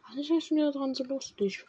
Was 0.07 0.17
ist 0.17 0.29
ja 0.29 0.55
wieder 0.55 0.71
dran 0.71 0.95
so 0.95 1.03
lustig? 1.03 1.65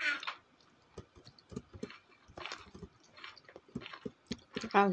Ja, 4.73 4.93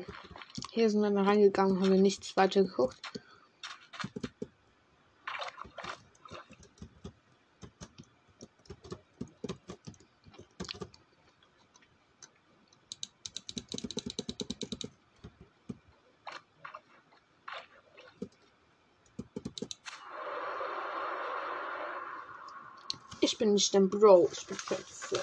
hier 0.72 0.90
sind 0.90 1.02
wir 1.02 1.22
reingegangen, 1.22 1.80
haben 1.80 1.92
wir 1.92 2.00
nichts 2.00 2.36
weiter 2.36 2.64
geguckt. 2.64 3.00
Ich 23.36 23.40
bin 23.40 23.54
nicht 23.54 23.74
dein 23.74 23.90
Bro. 23.90 24.30
Ich 24.32 24.48
bin 24.48 24.56
Prinzessin. 24.56 25.20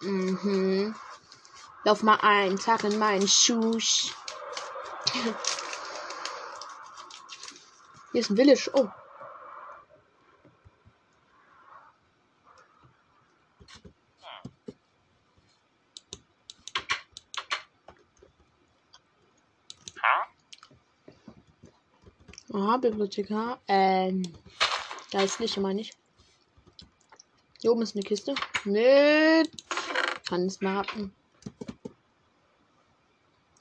Mhm. 0.00 0.94
Lauf 1.84 2.02
mal 2.02 2.16
einen 2.22 2.58
Tag 2.58 2.84
in 2.84 2.98
meinen 2.98 3.28
Schuss. 3.28 4.14
Hier 8.12 8.20
ist 8.22 8.30
ein 8.30 8.36
Village. 8.36 8.70
Oh. 8.72 8.88
Aha, 22.54 22.78
Bibliothekar. 22.78 23.60
Ähm, 23.68 24.22
da 25.10 25.20
ist 25.20 25.40
nicht, 25.40 25.58
meine 25.58 25.82
ich. 25.82 25.92
Hier 27.68 27.74
oben 27.74 27.82
ist 27.82 27.96
eine 27.96 28.02
Kiste. 28.02 28.34
Mit 28.64 29.50
Tanzmappen. 30.24 31.12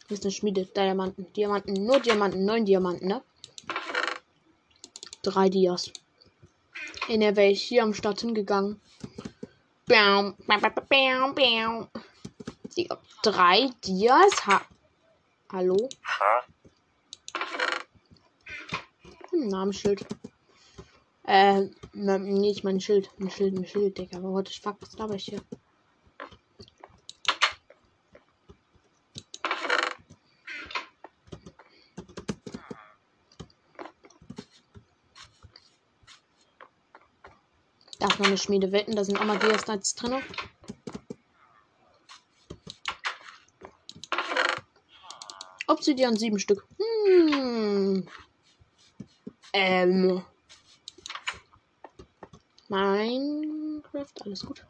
Hier 0.08 0.15
ist 0.15 0.24
eine 0.24 0.32
Schmiede. 0.32 0.65
Diamanten. 0.65 1.28
Diamanten. 1.34 1.74
Nur 1.74 2.00
Diamanten. 2.00 2.46
Neun 2.46 2.63
Diamanten, 2.63 3.06
ne? 3.10 3.22
Drei 5.24 5.50
Dias. 5.50 5.91
In 7.10 7.20
der 7.20 7.36
wäre 7.36 7.52
ich 7.52 7.62
hier 7.62 7.84
am 7.84 7.93
Start 7.93 8.22
hingegangen. 8.22 8.80
Bam, 9.88 10.38
bam, 10.48 10.62
bam, 10.62 10.74
bam, 10.88 11.36
bam. 11.36 11.89
Drei 13.24 13.70
Dias? 13.84 14.48
Ha 14.48 14.62
Hallo? 15.52 15.89
Hm, 19.32 19.50
Namensschild. 19.50 20.06
Äh, 21.97 22.19
nee, 22.19 22.51
ich 22.51 22.63
mein 22.63 22.79
Schild. 22.79 23.10
Ein 23.19 23.31
Schild, 23.31 23.57
ein 23.57 23.65
Schild, 23.65 23.97
Digga. 23.97 24.17
Aber 24.17 24.31
what 24.31 24.47
the 24.47 24.60
fuck, 24.60 24.77
was 24.81 24.95
laber 24.97 25.15
ich 25.15 25.25
hier? 25.25 25.41
Da 37.99 38.07
ist 38.07 38.19
noch 38.19 38.27
eine 38.27 38.38
Schmiede 38.38 38.71
wetten, 38.71 38.95
da 38.95 39.03
sind 39.03 39.19
Dias 39.19 39.63
Knights 39.63 39.95
drin. 39.95 40.21
Obsidian 45.65 46.15
sieben 46.15 46.38
Stück. 46.38 46.63
Hm. 46.77 48.07
Ähm. 49.53 50.23
Minecraft, 52.69 54.21
alles 54.21 54.45
gut. 54.45 54.65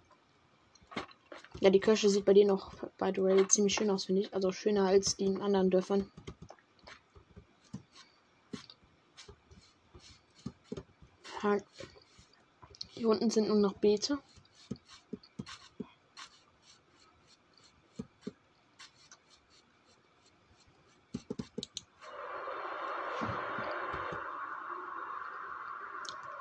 Ja, 1.59 1.71
die 1.71 1.79
Kirche 1.79 2.09
sieht 2.09 2.25
bei 2.25 2.33
dir 2.33 2.45
noch, 2.45 2.73
by 2.97 3.11
the 3.15 3.23
way, 3.23 3.47
ziemlich 3.47 3.73
schön 3.73 3.89
aus, 3.89 4.05
finde 4.05 4.21
ich. 4.21 4.33
Also 4.33 4.51
schöner 4.51 4.85
als 4.85 5.15
die 5.15 5.25
in 5.25 5.41
anderen 5.41 5.71
Dörfern. 5.71 6.11
Hier 12.89 13.09
unten 13.09 13.29
sind 13.29 13.47
nur 13.47 13.57
noch 13.57 13.73
Beete. 13.73 14.19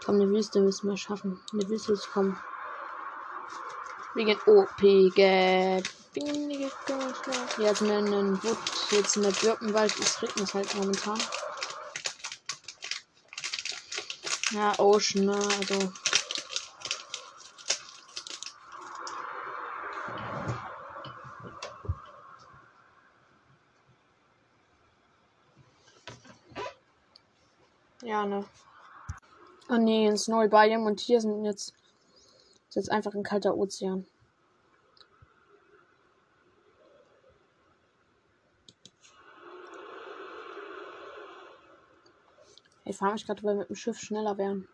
Komm, 0.07 0.21
eine 0.21 0.31
Wüste 0.31 0.61
müssen 0.61 0.89
wir 0.89 0.97
schaffen. 0.97 1.41
Eine 1.53 1.69
Wüste 1.69 1.93
ist 1.95 2.13
kommen. 2.13 2.39
Wegen 4.15 4.39
OP 4.47 5.11
Gap. 5.17 5.83
Jetzt 7.59 7.83
einen 7.83 8.41
Wood, 8.45 8.59
jetzt 8.93 9.17
in 9.17 9.25
der 9.25 9.33
Birkenwald. 9.33 9.93
Es 9.99 10.23
regnet 10.23 10.55
halt 10.55 10.73
momentan. 10.77 11.21
Ja, 14.53 14.79
Ocean, 14.79 15.25
ne? 15.25 15.35
Also. 15.35 15.93
Ja, 28.03 28.25
ne. 28.25 28.45
Oh 29.77 29.79
nee, 29.79 30.07
ins 30.07 30.27
neue 30.27 30.49
Biome 30.49 30.87
und 30.87 31.01
hier 31.01 31.21
sind 31.21 31.45
jetzt, 31.45 31.75
ist 32.71 32.77
jetzt 32.77 32.91
einfach 32.91 33.15
ein 33.15 33.23
kalter 33.23 33.55
Ozean. 33.59 34.07
Ich 42.87 42.97
frage 42.97 43.13
mich 43.13 43.27
gerade, 43.27 43.43
weil 43.43 43.57
wir 43.57 43.59
mit 43.61 43.69
dem 43.69 43.77
Schiff 43.77 43.99
schneller 43.99 44.39
wären. 44.39 44.67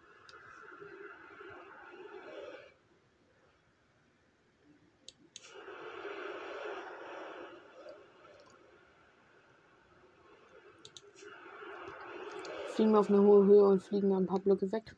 Fliegen 12.75 12.93
wir 12.93 13.01
auf 13.01 13.11
eine 13.11 13.21
hohe 13.21 13.45
Höhe 13.45 13.65
und 13.65 13.83
fliegen 13.83 14.09
dann 14.11 14.25
ein 14.25 14.27
paar 14.27 14.39
Blöcke 14.39 14.73
weg. 14.73 14.97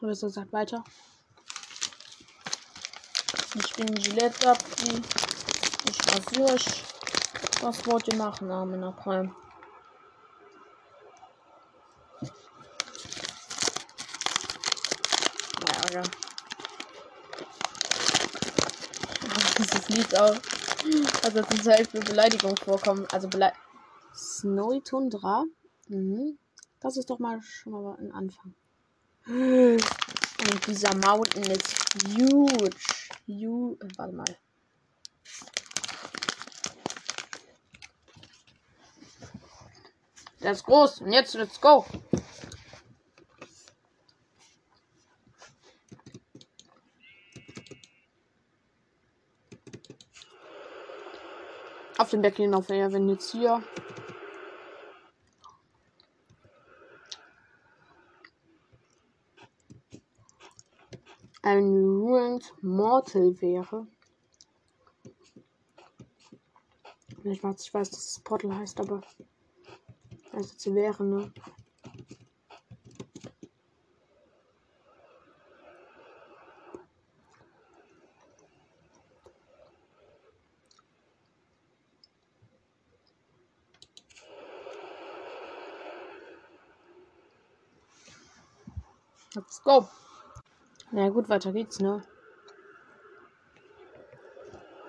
Oder 0.00 0.14
so 0.14 0.28
sagt 0.28 0.52
weiter. 0.52 0.82
Ich 3.54 3.74
bin 3.74 3.94
Gillette 3.94 4.50
ab. 4.50 4.58
Ich 5.88 5.98
rasiere 6.12 6.54
euch. 6.54 6.84
Was 7.60 7.86
wollt 7.86 8.08
ihr 8.08 8.16
machen, 8.16 8.50
Arme 8.50 8.78
nach 8.78 8.96
Prime? 8.96 9.34
Ja. 15.92 16.02
Dieses 19.58 19.88
Lied 19.90 20.18
auch. 20.18 20.36
Also 21.22 21.40
das 21.40 21.50
ist 21.50 21.66
halt 21.66 21.88
für 21.88 22.00
Beleidigung 22.00 22.56
vorkommen. 22.56 23.06
Also 23.12 23.28
Bele 23.28 23.52
Snowy 24.14 24.80
Tundra. 24.80 25.44
Mhm. 25.88 26.38
Das 26.84 26.98
ist 26.98 27.08
doch 27.08 27.18
mal 27.18 27.40
schon 27.40 27.72
mal 27.72 27.96
ein 27.96 28.12
Anfang. 28.12 28.54
Und 29.26 30.66
dieser 30.66 30.94
Mountain 30.96 31.44
ist 31.44 31.74
huge. 32.08 32.70
Huge. 33.26 33.88
Warte 33.96 34.14
mal. 34.14 34.26
Der 40.42 40.52
ist 40.52 40.64
groß. 40.64 41.00
Und 41.00 41.12
jetzt, 41.12 41.32
let's 41.32 41.58
go. 41.58 41.86
Auf 51.96 52.10
den 52.10 52.20
Berg 52.20 52.36
hinauf, 52.36 52.68
ja, 52.68 52.92
wenn 52.92 53.08
jetzt 53.08 53.32
hier. 53.32 53.64
Ein 61.44 61.74
Ruined 61.74 62.54
Mortal 62.62 63.38
wäre. 63.42 63.86
Ich 67.22 67.44
weiß, 67.44 67.66
ich 67.66 67.74
weiß, 67.74 67.90
dass 67.90 68.06
es 68.06 68.20
Portal 68.20 68.56
heißt, 68.56 68.80
aber. 68.80 69.02
Also, 70.32 70.54
es 70.56 70.74
wäre, 70.74 71.04
ne? 71.04 71.30
Let's 89.34 89.62
go. 89.62 89.86
Na 90.94 91.08
gut, 91.08 91.28
weiter 91.28 91.52
geht's, 91.52 91.80
ne? 91.80 92.04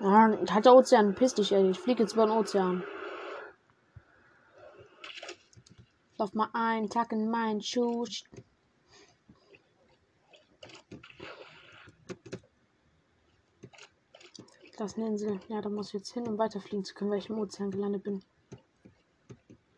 Hat 0.00 0.64
der 0.64 0.76
Ozean, 0.76 1.16
piss 1.16 1.34
dich, 1.34 1.50
ey. 1.50 1.68
Ich 1.70 1.80
fliege 1.80 2.04
jetzt 2.04 2.12
über 2.12 2.26
den 2.26 2.30
Ozean. 2.30 2.84
Lauf 6.16 6.32
mal 6.32 6.48
ein, 6.52 6.88
tack 6.88 7.10
in 7.10 7.28
meinen 7.28 7.60
Schuh. 7.60 8.06
Das 14.78 14.96
eine 14.96 15.08
Insel. 15.08 15.40
Ja, 15.48 15.60
da 15.60 15.68
muss 15.68 15.88
ich 15.88 15.94
jetzt 15.94 16.12
hin, 16.12 16.28
um 16.28 16.38
weiterfliegen 16.38 16.84
zu 16.84 16.94
können, 16.94 17.10
weil 17.10 17.18
ich 17.18 17.30
im 17.30 17.40
Ozean 17.40 17.72
gelandet 17.72 18.04
bin. 18.04 18.22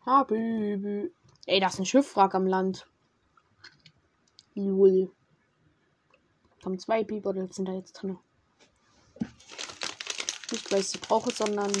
Habübü. 0.05 1.11
Ey, 1.47 1.59
das 1.59 1.73
ist 1.73 1.79
ein 1.79 1.85
Schiffwrack 1.85 2.35
am 2.35 2.45
Land. 2.45 2.85
Lul. 4.53 5.11
Kommen 6.61 6.79
zwei 6.79 7.03
B-Bottles 7.03 7.55
sind 7.55 7.67
da 7.67 7.73
jetzt 7.73 7.93
drin. 7.93 8.17
Nicht 10.51 10.71
weil 10.71 10.81
ich 10.81 10.89
sie 10.89 10.97
brauche, 10.97 11.31
sondern 11.31 11.71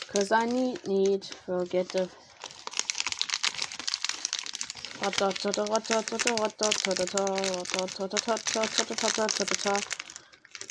because 0.00 0.32
I 0.32 0.46
need, 0.46 0.86
need 0.86 1.24
forget 1.46 1.94
it. 1.94 2.10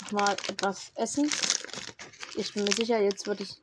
Nochmal 0.01 0.33
etwas 0.47 0.91
essen. 0.95 1.31
Ich 2.35 2.53
bin 2.53 2.63
mir 2.63 2.71
sicher, 2.73 2.99
jetzt 3.01 3.25
würde 3.25 3.43
ich. 3.43 3.61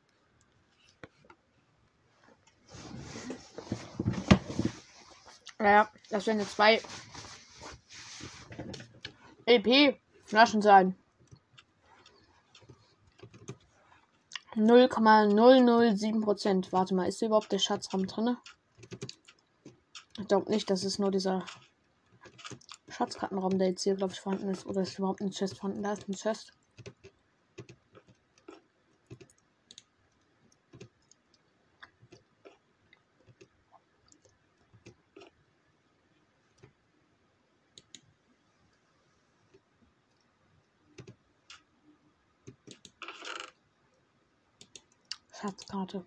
Ja, 5.61 5.91
das 6.11 6.27
werden 6.27 6.41
jetzt 6.41 6.57
zwei 6.57 6.81
EP 9.47 9.99
Flaschen 10.25 10.61
sein. 10.61 10.97
0,007% 14.57 16.73
Warte 16.73 16.95
mal, 16.95 17.07
ist 17.07 17.23
überhaupt 17.23 17.53
der 17.53 17.59
Schatzraum 17.59 18.07
drin? 18.07 18.37
Ich 20.19 20.29
glaube 20.29 20.51
nicht, 20.51 20.71
dass 20.71 20.83
es 20.83 20.99
nur 20.99 21.11
dieser 21.11 21.45
Schatzkartenraum, 22.89 23.59
der 23.59 23.69
jetzt 23.69 23.83
hier, 23.83 23.95
glaube 23.95 24.15
ich, 24.15 24.21
vorhanden 24.21 24.49
ist. 24.49 24.67
Oder 24.67 24.81
ist 24.81 24.99
überhaupt 24.99 25.21
ein 25.21 25.31
Chest 25.31 25.59
vorhanden? 25.59 25.83
Da 25.83 25.93
ist 25.93 26.09
ein 26.09 26.15
Chest. 26.15 26.53
Schatzkarte. 45.39 46.07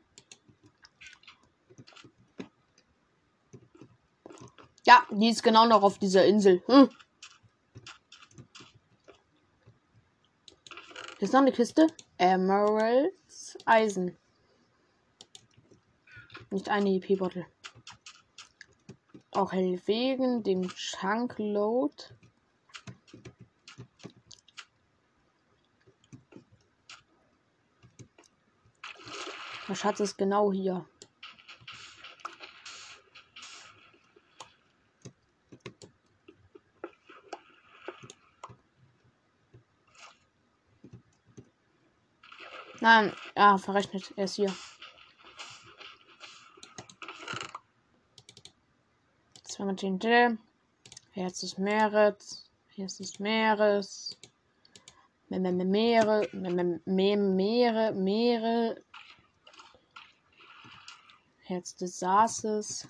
Ja, 4.86 4.99
die 5.12 5.30
ist 5.30 5.44
genau 5.44 5.66
noch 5.66 5.84
auf 5.84 5.98
dieser 5.98 6.26
Insel. 6.26 6.64
Hm. 6.68 6.90
Hier 11.18 11.26
ist 11.26 11.34
noch 11.34 11.42
eine 11.42 11.52
Kiste. 11.52 11.88
Emeralds 12.18 13.58
Eisen. 13.66 14.18
Nicht 16.52 16.70
eine 16.70 16.90
EP-Bottle. 16.90 17.46
Auch 19.32 19.52
wegen 19.54 20.44
dem 20.44 20.68
Chunkload. 20.70 21.96
Der 29.68 29.76
Schatz 29.76 30.00
ist 30.00 30.18
genau 30.18 30.52
hier. 30.52 30.86
Nein, 42.92 43.14
ja, 43.38 43.56
verrechnet. 43.60 44.12
Er 44.16 44.24
ist 44.24 44.34
hier. 44.34 44.52
Zweimal 49.44 49.76
TNT. 49.76 50.40
Herz 51.12 51.42
des 51.42 51.60
Meeres. 51.60 52.50
Herz 52.70 52.98
des 52.98 53.20
Meeres. 53.20 54.18
Meere, 55.28 56.28
Meere, 56.34 56.82
Meere, 56.88 57.92
Meere. 57.94 58.84
Herz 61.44 61.76
des 61.76 62.00
Saases. 62.00 62.88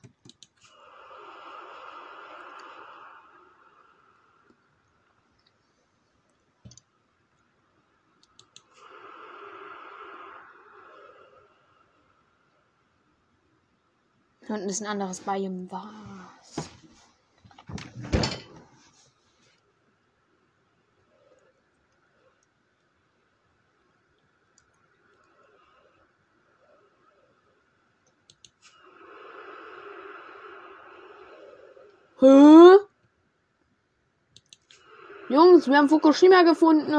Hier 14.50 14.56
unten 14.56 14.70
ist 14.70 14.82
ein 14.82 14.88
anderes 14.88 15.20
Biome. 15.20 15.68
Was? 15.70 16.68
Hä? 32.20 32.78
Jungs, 35.30 35.68
wir 35.68 35.78
haben 35.78 35.90
Fukushima 35.90 36.42
gefunden. 36.42 36.96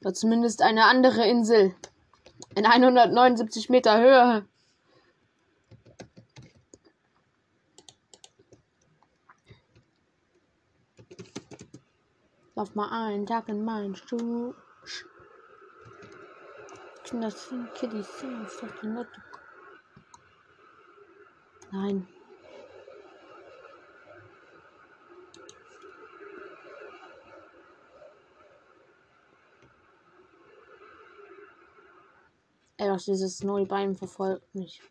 Oder 0.00 0.14
zumindest 0.14 0.62
eine 0.62 0.86
andere 0.86 1.28
Insel. 1.28 1.76
In 2.54 2.66
179 2.66 3.68
Meter 3.68 3.98
Höhe. 3.98 4.48
Lauf 12.54 12.74
mal 12.74 12.90
einen 12.90 13.26
Tag 13.26 13.48
in 13.48 13.64
meinen 13.64 13.96
Schuh. 13.96 14.54
Kinder 17.04 17.30
sind 17.30 17.68
die 18.80 18.86
Nette. 18.86 19.22
Nein. 21.72 22.06
Ey, 32.76 32.90
was 32.90 33.04
dieses 33.04 33.42
neue 33.44 33.66
Bein 33.66 33.94
verfolgt 33.94 34.52
mich. 34.54 34.82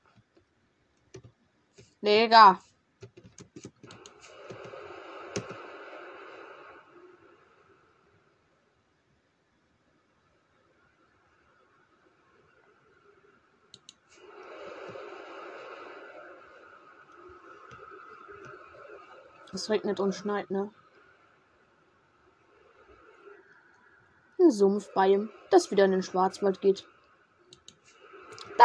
Digga. 2.01 2.59
Es 19.53 19.69
regnet 19.69 19.99
und 19.99 20.15
schneit, 20.15 20.49
ne? 20.49 20.71
Ein 24.39 24.51
Sumpfbeim, 24.51 25.29
das 25.51 25.69
wieder 25.69 25.85
in 25.85 25.91
den 25.91 26.01
Schwarzwald 26.01 26.59
geht. 26.59 26.87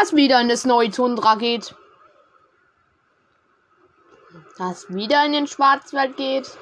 Das 0.01 0.15
wieder 0.15 0.41
in 0.41 0.49
das 0.49 0.65
neue 0.65 0.91
Tundra 0.91 1.35
geht. 1.35 1.75
Das 4.57 4.89
wieder 4.95 5.27
in 5.27 5.33
den 5.33 5.49
Schwarzwald 5.49 6.17
geht. 6.17 6.57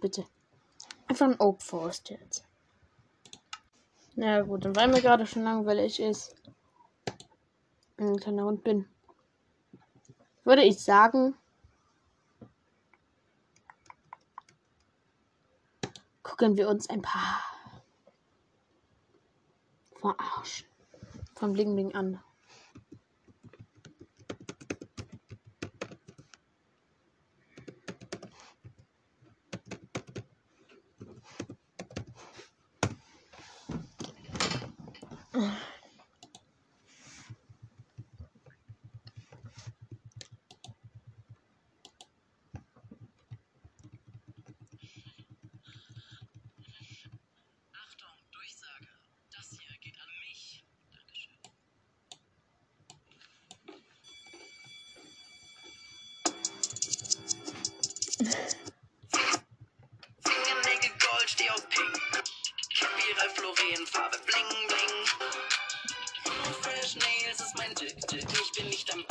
Bitte. 0.00 0.24
Einfach 1.08 1.26
ein 1.26 1.38
Oak 1.38 1.60
Forest 1.60 2.08
jetzt. 2.08 2.46
Na 4.14 4.36
ja, 4.36 4.40
gut, 4.40 4.64
und 4.64 4.76
weil 4.76 4.88
mir 4.88 5.02
gerade 5.02 5.26
schon 5.26 5.44
langweilig 5.44 6.00
ist, 6.00 6.34
ein 7.98 8.16
kleiner 8.16 8.44
Hund 8.44 8.64
bin, 8.64 8.88
würde 10.44 10.62
ich 10.62 10.82
sagen, 10.82 11.34
gucken 16.40 16.56
wir 16.56 16.70
uns 16.70 16.88
ein 16.88 17.02
paar 17.02 17.42
Verarschen 19.96 20.66
von 21.34 21.52
Bling 21.52 21.74
Bling 21.74 21.94
an. 21.94 22.18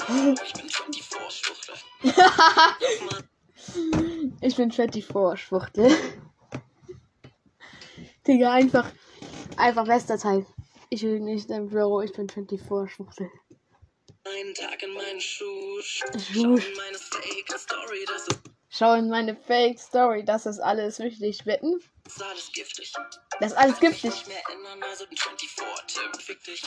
ich 0.45 0.53
bin 0.53 0.69
24 0.69 1.45
Schwuchtel. 1.45 1.75
Ich 4.41 4.55
bin 4.55 4.71
24 4.71 5.05
Schwuchtel. 5.39 5.95
Digga, 8.25 8.53
einfach, 8.53 8.91
einfach 9.57 9.85
bester 9.85 10.17
Teil. 10.17 10.45
Ich 10.89 11.03
will 11.03 11.19
nicht 11.19 11.51
ein 11.51 11.69
Bro, 11.69 12.01
ich 12.01 12.13
bin 12.13 12.27
24 12.27 12.91
Schwuchtel. 12.91 13.29
Einen 14.25 14.53
Tag 14.55 14.81
in 14.81 14.93
meinen 14.93 15.21
Schuh. 15.21 15.79
Schau 15.81 16.55
in 16.55 16.57
meine 16.75 16.97
Fake 16.97 17.59
Story, 17.59 18.05
das 18.07 18.27
ist 18.27 18.39
Schau 18.71 18.93
in 18.93 19.09
meine 19.09 19.35
Fake 19.35 19.79
Story, 19.79 20.23
das 20.23 20.45
ist 20.45 20.59
alles. 20.59 20.99
Wetten? 20.99 21.79
alles 22.19 22.51
giftig. 22.53 22.93
Das 23.39 23.51
ist 23.51 23.57
alles 23.57 23.79
giftig. 23.79 24.11
Nicht 24.11 24.27
mehr 24.27 24.43
ändern, 24.51 24.83
also 24.83 25.05
24-Tipp, 25.05 26.21
fick 26.21 26.43
dich. 26.43 26.61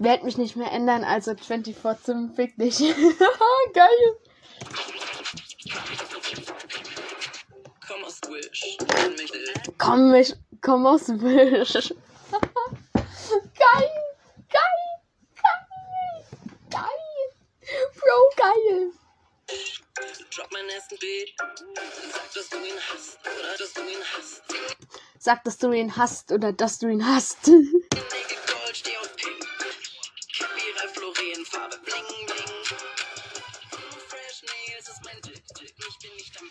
Werd 0.00 0.24
mich 0.24 0.38
nicht 0.38 0.56
mehr 0.56 0.72
ändern, 0.72 1.04
also 1.04 1.34
24 1.34 2.02
zum 2.02 2.32
Fick 2.32 2.56
dich. 2.56 2.78
Geil. 3.74 4.16
Komm 7.86 8.04
aus 8.04 8.18
Wish. 8.22 8.78
Komm, 9.76 10.10
mich, 10.10 10.34
komm 10.62 10.86
aus 10.86 11.04
dem 11.04 11.20
Wisch. 11.20 11.72
geil. 12.94 13.90
Geil. 14.48 14.80
Geil. 15.36 16.24
Geil. 16.70 16.82
Bro, 17.94 18.30
geil. 18.36 18.92
Drop 20.34 20.50
meinen 20.50 20.70
ersten 20.70 20.96
Beat. 20.98 21.28
Sag, 22.10 22.32
dass 22.32 22.48
du 22.48 22.56
ihn 22.56 22.80
hast 22.90 23.18
oder 23.26 23.58
dass 23.58 23.72
du 23.74 23.80
ihn 23.82 24.02
hast. 24.16 24.42
Sag, 25.18 25.44
dass 25.44 25.58
du 25.58 25.72
ihn 25.72 25.96
hast 25.98 26.32
oder 26.32 26.52
dass 26.54 26.78
du 26.78 26.88
ihn 26.88 27.06
hast. 27.06 27.50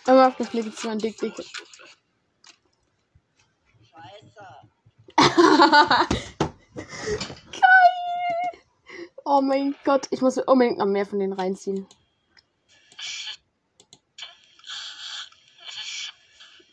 Aber 0.10 0.28
auf 0.28 0.36
das 0.38 0.50
Blick 0.50 0.66
ist 0.66 0.84
mein 0.86 0.98
Dick, 0.98 1.20
Dick. 1.20 1.36
Schwuchtel. 1.36 1.86
Geil. 7.52 7.70
Oh 9.26 9.42
mein 9.42 9.76
Gott, 9.86 10.08
ich 10.10 10.22
muss 10.22 10.40
unbedingt 10.40 10.80
noch 10.80 10.88
mehr 10.88 11.06
von 11.06 11.20
denen 11.20 11.34
reinziehen. 11.34 11.86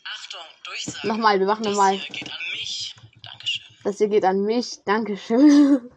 Achtung, 0.03 0.39
Durchsage. 0.65 1.07
Nochmal, 1.07 1.39
wir 1.39 1.45
machen 1.45 1.61
Das 1.65 1.73
nochmal. 1.73 1.93
hier 1.93 2.15
geht 2.15 2.31
an 2.31 2.39
mich. 2.53 2.95
Dankeschön. 3.21 3.75
Das 3.83 3.97
hier 3.99 4.07
geht 4.07 4.25
an 4.25 4.41
mich. 4.41 4.83
Dankeschön. 4.85 5.91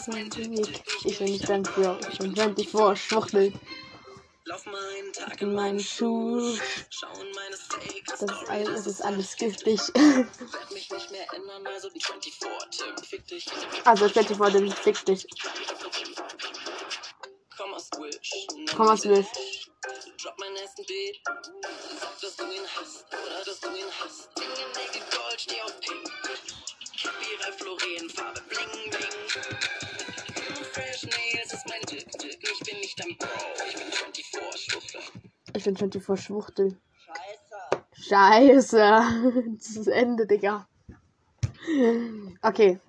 ist 0.00 0.08
mein 0.08 0.30
Dick. 0.30 0.82
Ich 1.04 1.18
bin 1.18 1.26
nicht 1.32 1.48
dein 1.48 1.62
Bro. 1.62 1.98
Ich 2.10 2.18
bin 2.18 2.34
24 2.34 2.98
Schwuchtel. 3.00 3.52
Lauf 4.44 4.64
meinen 4.66 5.12
Tag 5.12 5.40
In 5.42 5.54
meinen 5.54 5.80
Schuh. 5.80 6.56
Das 8.06 8.22
ist, 8.22 8.48
all, 8.48 8.64
das 8.64 8.86
ist 8.86 9.02
alles 9.02 9.36
giftig. 9.36 9.80
Also 11.74 11.90
die 11.90 12.00
24-Tipp, 12.00 13.06
fick 13.06 13.26
dich. 13.26 13.46
Also 13.84 14.08
24 14.08 14.60
den 14.60 14.72
Fick 14.72 15.04
dich. 15.04 15.26
Komm 17.56 18.88
aus. 18.88 19.04
Wish. 19.04 19.26
Ich 35.60 35.64
bin 35.64 35.76
24 35.76 36.24
Schwuchtel. 36.24 36.80
Scheiße. 37.04 37.84
Scheiße. 38.08 38.78
Das 39.58 39.66
ist 39.66 39.76
das 39.76 39.86
Ende, 39.88 40.26
Digga. 40.26 40.66
Okay. 42.40 42.80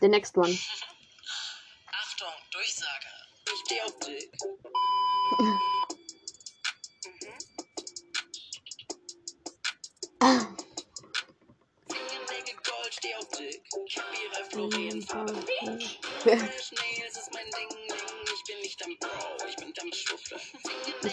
The 0.00 0.08
next 0.08 0.36
one. 0.36 0.58
Achtung, 1.92 2.34
Durchsage. 2.50 3.06
Ich 3.46 3.60
steh 3.64 3.80
auf 3.82 3.96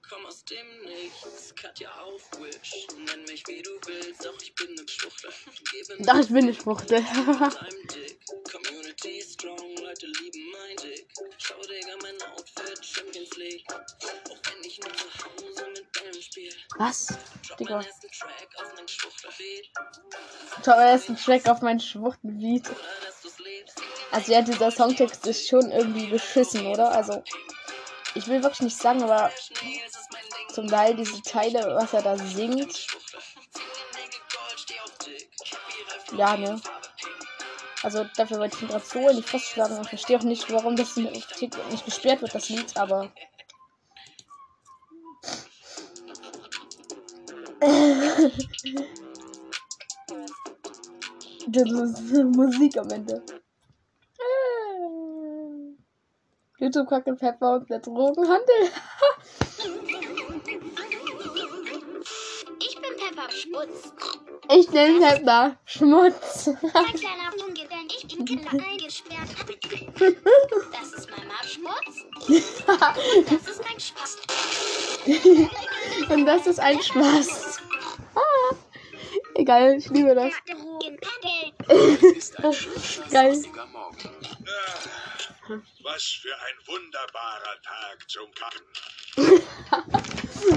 Komm 0.09 0.27
aus 0.27 0.45
dem 0.45 0.83
Nichts, 0.85 1.55
Katja 1.55 1.91
auf 2.01 2.23
Wish. 2.41 2.87
Nenn 2.97 3.23
mich 3.25 3.47
wie 3.47 3.63
du 3.63 3.71
willst, 3.87 4.25
doch 4.25 4.41
ich 4.43 4.55
bin 4.55 4.75
ne 4.75 4.83
Schwuchtel. 4.87 5.31
Doch, 6.01 6.19
ich 6.19 6.29
bin 6.29 6.39
eine 6.39 6.55
Schwuchtel. 6.55 7.01
Was? 16.81 17.09
Drop 17.47 17.59
Digga. 17.59 17.81
meinen 20.63 20.81
ersten 20.81 21.15
Track 21.15 21.47
auf 21.47 21.61
mein 21.61 21.79
lebst. 22.23 22.73
Also 24.11 24.33
ja, 24.33 24.41
dieser 24.41 24.71
Songtext 24.71 25.27
ist 25.27 25.47
schon 25.47 25.71
irgendwie 25.71 26.07
beschissen, 26.07 26.65
oder? 26.65 26.91
Also, 26.91 27.23
ich 28.15 28.27
will 28.29 28.43
wirklich 28.43 28.63
nicht 28.63 28.79
sagen, 28.79 29.03
aber 29.03 29.31
zum 30.55 30.69
Teil 30.69 30.97
diese 30.97 31.21
Teile, 31.21 31.77
was 31.79 31.93
er 31.93 32.01
da 32.01 32.17
singt, 32.17 32.87
ja, 36.17 36.35
ne? 36.39 36.59
Also 37.83 38.07
dafür 38.17 38.39
wollte 38.39 38.57
ich 38.57 38.63
ihn 38.63 38.69
gerade 38.69 38.87
so 38.87 39.07
in 39.07 39.17
die 39.19 39.23
Fresse 39.23 39.47
schlagen 39.47 39.77
und 39.77 39.83
ich 39.83 39.89
verstehe 39.91 40.19
auch 40.19 40.23
nicht, 40.23 40.51
warum 40.51 40.77
das 40.77 40.97
nicht 40.97 41.85
gesperrt 41.85 42.23
wird, 42.23 42.35
das 42.35 42.49
Lied, 42.49 42.75
aber. 42.79 43.13
Das 51.49 51.71
ist 51.71 52.13
Musik 52.37 52.77
am 52.77 52.91
Ende. 52.91 53.23
YouTube 56.59 56.89
Kacke 56.89 57.15
Pepper 57.15 57.55
und 57.55 57.71
der 57.71 57.79
Drogenhandel. 57.79 58.71
Ich 62.59 62.75
bin 62.75 62.97
Pepper 62.97 63.31
Schmutz. 63.31 63.95
Ich 64.53 64.71
nenne 64.71 65.01
Pepper 65.01 65.57
Schmutz. 65.65 66.49
Ein 66.49 66.61
kleiner 66.61 67.31
Junge, 67.39 67.55
denn 67.55 67.89
ich 67.89 68.07
bin 68.07 68.27
Kinder 68.27 68.51
eingesperrt 68.51 69.31
habe. 69.39 69.57
Das 70.73 70.93
ist 70.93 71.09
Mama 71.11 71.43
Schmutz. 71.43 72.05
Das 73.31 73.49
ist 73.49 73.63
mein 73.65 73.81
Spaß. 73.81 74.19
und 76.11 76.27
das 76.27 76.47
ist 76.47 76.61
ein 76.61 76.83
Spaß. 76.83 77.50
Egal, 79.51 79.75
ich 79.79 79.91
liebe 79.91 80.15
das. 80.15 80.33
Geil. 83.11 83.43
Was 85.83 86.03
für 86.05 86.37
ein 86.37 86.55
wunderbarer 86.67 87.61
Tag 87.65 88.09
zum 88.09 88.31
Kacken. 88.33 88.65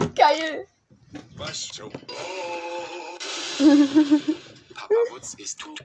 Geil. 0.16 0.68
Was 1.38 1.70
zum... 1.70 1.92
Papa 4.76 4.94
Wutz 5.10 5.34
ist 5.40 5.60
tot. 5.60 5.80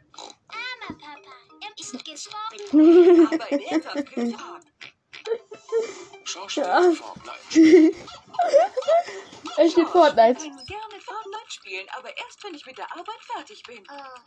Armer 0.48 0.98
Papa, 1.00 1.32
er 1.62 1.70
ist 1.78 2.04
gestorben. 2.04 3.26
Aber 3.32 3.50
in 3.52 3.60
ernsthaft 3.60 4.14
gesagt. 4.14 4.66
Schauspieler 6.24 6.82
Ja. 6.82 6.92
Fortnite. 6.92 7.94
Ich 9.60 9.72
spiele 9.72 9.88
Fortnite. 9.88 10.44
Ich 10.44 10.50
kann 10.50 10.66
gerne 10.66 11.00
Fortnite 11.00 11.50
spielen, 11.50 11.88
aber 11.96 12.16
erst 12.16 12.44
wenn 12.44 12.54
ich 12.54 12.64
mit 12.64 12.78
der 12.78 12.88
Arbeit 12.92 13.20
fertig 13.22 13.60
bin. 13.64 13.82
Oh, 13.90 14.18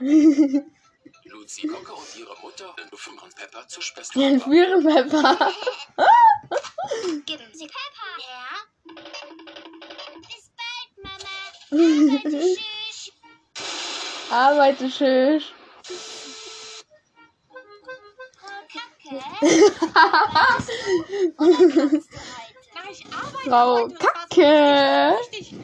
Luzi 1.24 1.66
Gocke 1.66 1.92
und 1.92 2.16
ihre 2.16 2.36
Mutter 2.40 2.72
rufen 2.92 3.18
und 3.18 3.34
Pepper 3.34 3.66
zur 3.66 3.82
Schwester. 3.82 4.20
Ich 4.20 4.42
spiele 4.42 4.80
Pepper. 4.82 5.52
geben 7.26 7.52
Sie 7.52 7.66
Pepper 7.66 8.16
her. 8.18 8.46
Bis 10.28 10.52
bald, 10.56 10.92
Mama. 11.02 11.36
Arbeite 14.30 14.88
tschüss. 14.88 14.90
Arbeite 14.90 14.90
schön. 14.90 15.42
Kacke. 18.72 19.20
Ich 22.90 23.04
arbeite 23.06 23.48
Frau 23.48 23.76
heute 23.76 23.94
Kacke. 23.94 25.18
richtig. 25.20 25.54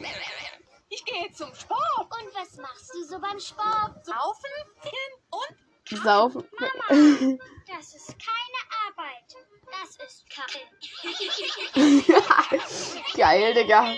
Ich 0.89 1.03
gehe 1.05 1.31
zum 1.33 1.53
Sport. 1.53 1.81
Und 1.99 2.33
was 2.33 2.55
machst 2.57 2.93
du 2.93 3.03
so 3.03 3.19
beim 3.19 3.39
Sport? 3.39 4.07
Laufen, 4.07 4.51
hin 4.81 5.13
und 5.31 5.99
Saufen. 6.03 6.43
Das 7.67 7.93
ist 7.93 8.07
keine 8.17 8.61
Arbeit. 8.87 9.35
Das 9.65 9.97
ist 10.07 10.23
Kacke. 10.29 10.59
Geil, 13.17 13.53
Digga. 13.53 13.93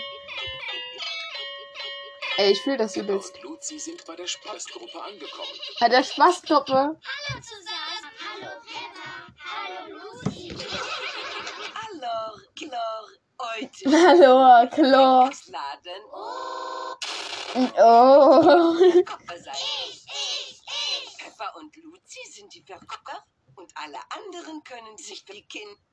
Ey, 2.38 2.52
ich 2.52 2.62
fühle 2.62 2.78
das 2.78 2.96
übelst. 2.98 3.36
und 3.36 3.44
Luzi 3.44 3.78
sind 3.78 4.04
bei 4.06 4.16
der 4.16 4.26
Spaßgruppe 4.26 5.02
angekommen. 5.04 5.52
Bei 5.80 5.88
der 5.90 6.04
Spaßgruppe. 6.04 6.74
Hallo 6.74 7.42
zusammen. 7.42 8.12
Hallo 8.26 8.52
Peppa. 8.66 9.28
Hallo 9.46 10.00
Lucy. 10.24 10.56
Hallo, 11.76 12.40
Chlor, 12.58 13.08
heute 13.42 13.69
Hallo, 13.86 14.40
ausladen. 15.28 16.04
Oh. 16.12 16.96
Ich, 19.54 20.06
ich, 20.06 20.06
ich. 20.06 21.18
Pepper 21.18 21.56
und 21.56 21.76
Luzi 21.78 22.20
sind 22.32 22.54
die 22.54 22.64
Verkäufer 22.64 23.24
und 23.56 23.72
alle 23.76 24.00
anderen 24.10 24.64
können 24.64 24.98
sich. 24.98 25.26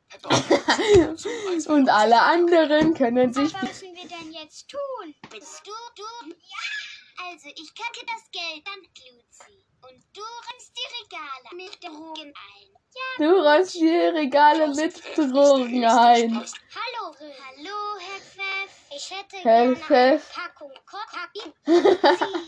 Pepper 0.09 0.29
und 1.69 1.69
Luzi 1.69 1.89
alle 1.89 2.21
anderen 2.21 2.95
können 2.95 3.33
sich. 3.33 3.55
Was 3.55 3.63
müssen 3.63 3.95
wir 3.95 4.09
denn 4.09 4.33
jetzt 4.33 4.69
tun? 4.69 5.15
Bist 5.31 5.63
du, 5.65 5.73
du? 5.97 6.31
Ja. 6.31 7.27
Also, 7.31 7.49
ich 7.49 7.75
kacke 7.75 8.05
das 8.07 8.31
Geld 8.31 8.67
an 8.67 8.83
Lucy. 8.83 9.66
Und 9.89 10.03
du 10.15 10.21
räumst 10.21 10.73
die 10.77 10.89
Regale 11.05 11.55
mit 11.55 11.85
Drogen 11.85 12.35
ein. 12.35 12.69
Ja. 12.95 13.25
Du 13.25 13.31
räumst 13.41 13.75
die 13.75 13.89
Regale 13.89 14.69
mit 14.75 15.01
Drogen 15.17 15.85
ein. 15.85 16.35
Hallo, 16.35 17.15
Hallo, 17.15 17.99
Herr 18.01 18.21
Pfeff. 18.21 18.73
Ich 18.91 19.11
hätte 19.11 19.37
Herr 19.37 19.63
gerne 19.63 19.77
Pfeff. 19.77 20.37
eine 20.37 20.49
Packung 20.49 20.73
Kokain. 20.87 21.53
Sie, 21.67 21.73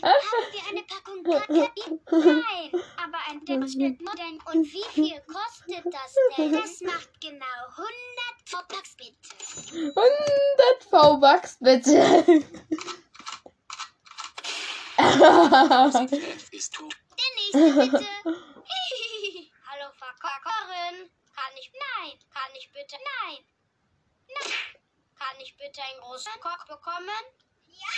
haben 0.01 0.51
wir 0.51 0.63
eine 0.69 0.83
Packung 0.83 1.23
Kokain? 1.23 1.71
Nein, 2.11 2.83
aber 2.97 3.19
ein 3.29 3.45
Dipschnitt 3.45 4.01
modern. 4.01 4.39
Und 4.53 4.65
wie 4.65 4.83
viel 4.91 5.21
kostet 5.21 5.85
das 5.85 6.15
denn? 6.35 6.51
Das 6.51 6.81
macht 6.81 7.21
genau 7.21 7.45
100 7.69 7.89
Vorpacks 8.45 8.97
bitte. 8.97 9.93
100 9.95 10.83
V-Bucks, 10.89 11.57
bitte. 11.61 12.23
Ist 16.51 16.73
tot. 16.73 16.95
Der 17.19 17.31
nächste 17.35 17.97
bitte. 17.97 18.07
Hallo, 19.67 19.91
Verkäuferin. 19.93 21.11
Kann 21.35 21.53
ich? 21.59 21.71
Nein. 21.73 22.19
Kann 22.33 22.55
ich 22.55 22.71
bitte? 22.71 22.95
Nein. 22.95 23.45
Nein. 24.27 24.53
Kann 25.17 25.39
ich 25.39 25.55
bitte 25.57 25.81
einen 25.83 25.99
großen 26.01 26.39
Koch 26.39 26.65
bekommen? 26.65 27.23
Ja. 27.67 27.95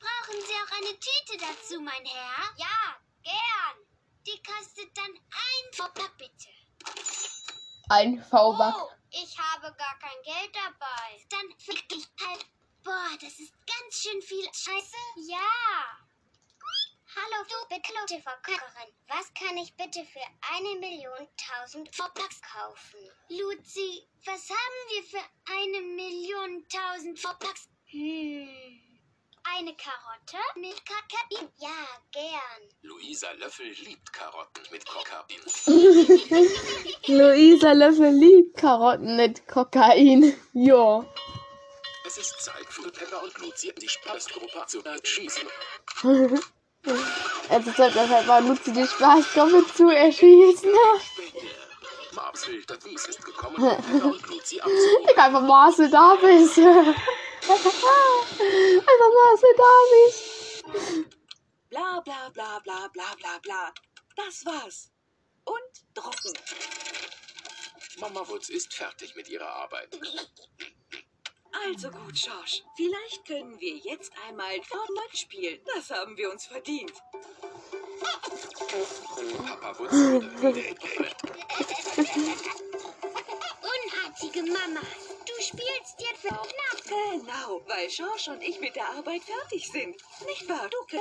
Brauchen 0.00 0.40
Sie 0.40 0.54
auch 0.54 0.72
eine 0.78 0.98
Tüte 0.98 1.36
dazu, 1.38 1.80
mein 1.80 2.04
Herr? 2.04 2.54
Ja, 2.56 2.96
gern. 3.22 3.86
Die 4.26 4.42
kostet 4.42 4.96
dann 4.96 5.12
ein 5.12 5.72
Vorpack, 5.72 6.16
bitte. 6.16 6.48
Ein 7.90 8.22
V-Buck. 8.22 8.74
Oh, 8.76 8.92
ich 9.10 9.38
habe 9.38 9.74
gar 9.74 9.98
kein 9.98 10.22
Geld 10.22 10.54
dabei. 10.54 11.26
Dann 11.28 11.58
fick 11.58 11.88
dich 11.88 12.06
halt. 12.20 12.46
Boah, 12.82 13.10
das 13.20 13.38
ist 13.38 13.54
ganz 13.66 14.02
schön 14.02 14.20
viel 14.22 14.44
Scheiße. 14.46 14.96
Ja. 15.28 16.03
Hallo, 17.16 17.44
du 17.48 17.76
bekloppte 17.76 18.20
Verkäuferin. 18.20 18.92
Was 19.06 19.32
kann 19.34 19.56
ich 19.56 19.76
bitte 19.76 20.04
für 20.04 20.26
eine 20.52 20.80
Million 20.80 21.28
tausend 21.38 21.88
Robux 21.96 22.40
kaufen? 22.42 22.98
Luzi, 23.28 24.02
was 24.24 24.50
haben 24.50 24.80
wir 24.90 25.02
für 25.04 25.24
eine 25.46 25.80
Million 25.94 26.66
tausend 26.68 27.24
Robux? 27.24 27.68
Hm. 27.86 28.48
Eine 29.44 29.76
Karotte 29.76 30.42
mit 30.56 30.74
Kokain? 30.84 31.48
Ja, 31.58 31.86
gern. 32.10 32.68
Luisa 32.82 33.30
Löffel 33.32 33.70
liebt 33.70 34.12
Karotten 34.12 34.64
mit 34.72 34.84
Kokain. 34.84 35.40
Luisa 37.06 37.72
Löffel 37.72 38.10
liebt 38.10 38.56
Karotten 38.56 39.14
mit 39.14 39.46
Kokain. 39.46 40.34
Ja. 40.52 41.06
Es 42.06 42.18
ist 42.18 42.42
Zeit 42.42 42.66
für 42.68 42.90
Pepper 42.90 43.22
und 43.22 43.38
Luzi 43.38 43.72
die 43.80 43.88
Spaßgruppe 43.88 44.66
zu 44.66 44.82
erschießen. 44.82 45.48
Es 46.86 47.66
ist 47.66 47.78
halt 47.78 47.94
deshalb 47.94 48.26
mal 48.26 48.44
Luzi 48.46 48.72
die 48.72 48.86
Spaßgruppe 48.86 49.64
zu 49.74 49.88
erschießen. 49.88 50.70
Marbs 52.12 52.46
will, 52.48 52.64
dass 52.64 52.78
dies 52.80 53.06
ist 53.06 53.24
gekommen, 53.24 53.56
um 54.02 54.12
und 54.12 54.26
Luzi 54.28 54.60
abzuholen. 54.60 55.08
Ich 55.10 55.18
einfach 55.18 55.40
Marcel 55.40 55.90
Davis. 55.90 56.58
einfach 56.58 57.72
Marcel 59.22 59.54
Davis. 59.56 60.62
Bla 61.70 62.00
bla 62.00 62.28
bla 62.32 62.60
bla 62.60 62.88
bla 62.92 63.14
bla 63.18 63.38
bla. 63.42 63.72
Das 64.16 64.44
war's. 64.44 64.90
Und 65.44 65.84
droppen. 65.94 66.32
Mama 67.98 68.26
Wutz 68.28 68.48
ist 68.48 68.72
fertig 68.74 69.14
mit 69.14 69.28
ihrer 69.28 69.48
Arbeit. 69.48 69.98
Also 71.62 71.90
gut, 71.90 72.18
Schorsch. 72.18 72.62
Vielleicht 72.74 73.26
können 73.26 73.60
wir 73.60 73.76
jetzt 73.76 74.12
einmal 74.26 74.62
Fortnite 74.62 75.16
spielen. 75.16 75.60
Das 75.74 75.90
haben 75.90 76.16
wir 76.16 76.30
uns 76.30 76.46
verdient. 76.46 76.94
Papa 79.46 79.78
Wutz 79.78 79.92
Unartige 84.14 84.42
Mama. 84.42 84.80
Du 85.26 85.42
spielst 85.42 85.98
jetzt 85.98 86.20
für 86.20 86.28
knapp. 86.28 86.84
Genau, 86.84 87.60
weil 87.66 87.90
Schorsch 87.90 88.28
und 88.28 88.40
ich 88.42 88.60
mit 88.60 88.76
der 88.76 88.88
Arbeit 88.90 89.22
fertig 89.22 89.68
sind. 89.68 89.96
Nicht 90.24 90.48
wahr, 90.48 90.68
du? 90.70 90.98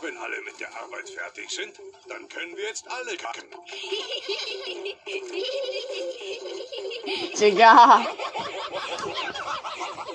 Wenn 0.00 0.16
alle 0.16 0.40
mit 0.40 0.58
der 0.58 0.68
Arbeit 0.80 1.10
fertig 1.10 1.50
sind, 1.50 1.78
dann 2.08 2.26
können 2.28 2.56
wir 2.56 2.64
jetzt 2.64 2.90
alle 2.90 3.16
kacken. 3.18 3.50
Digga. 7.38 8.06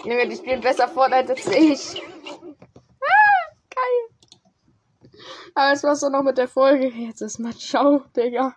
Junge, 0.03 0.27
die 0.27 0.35
spielen 0.37 0.61
besser 0.61 0.87
Fortnite 0.87 1.33
als 1.33 1.45
ich. 1.47 2.01
Ah, 2.99 3.53
geil. 3.69 5.19
Aber 5.53 5.73
es 5.73 5.83
war's 5.83 5.99
dann 5.99 6.13
noch 6.13 6.23
mit 6.23 6.39
der 6.39 6.47
Folge. 6.47 6.87
Jetzt 6.87 7.21
ist 7.21 7.37
mal 7.37 7.55
ciao, 7.55 7.99
Digga. 8.15 8.55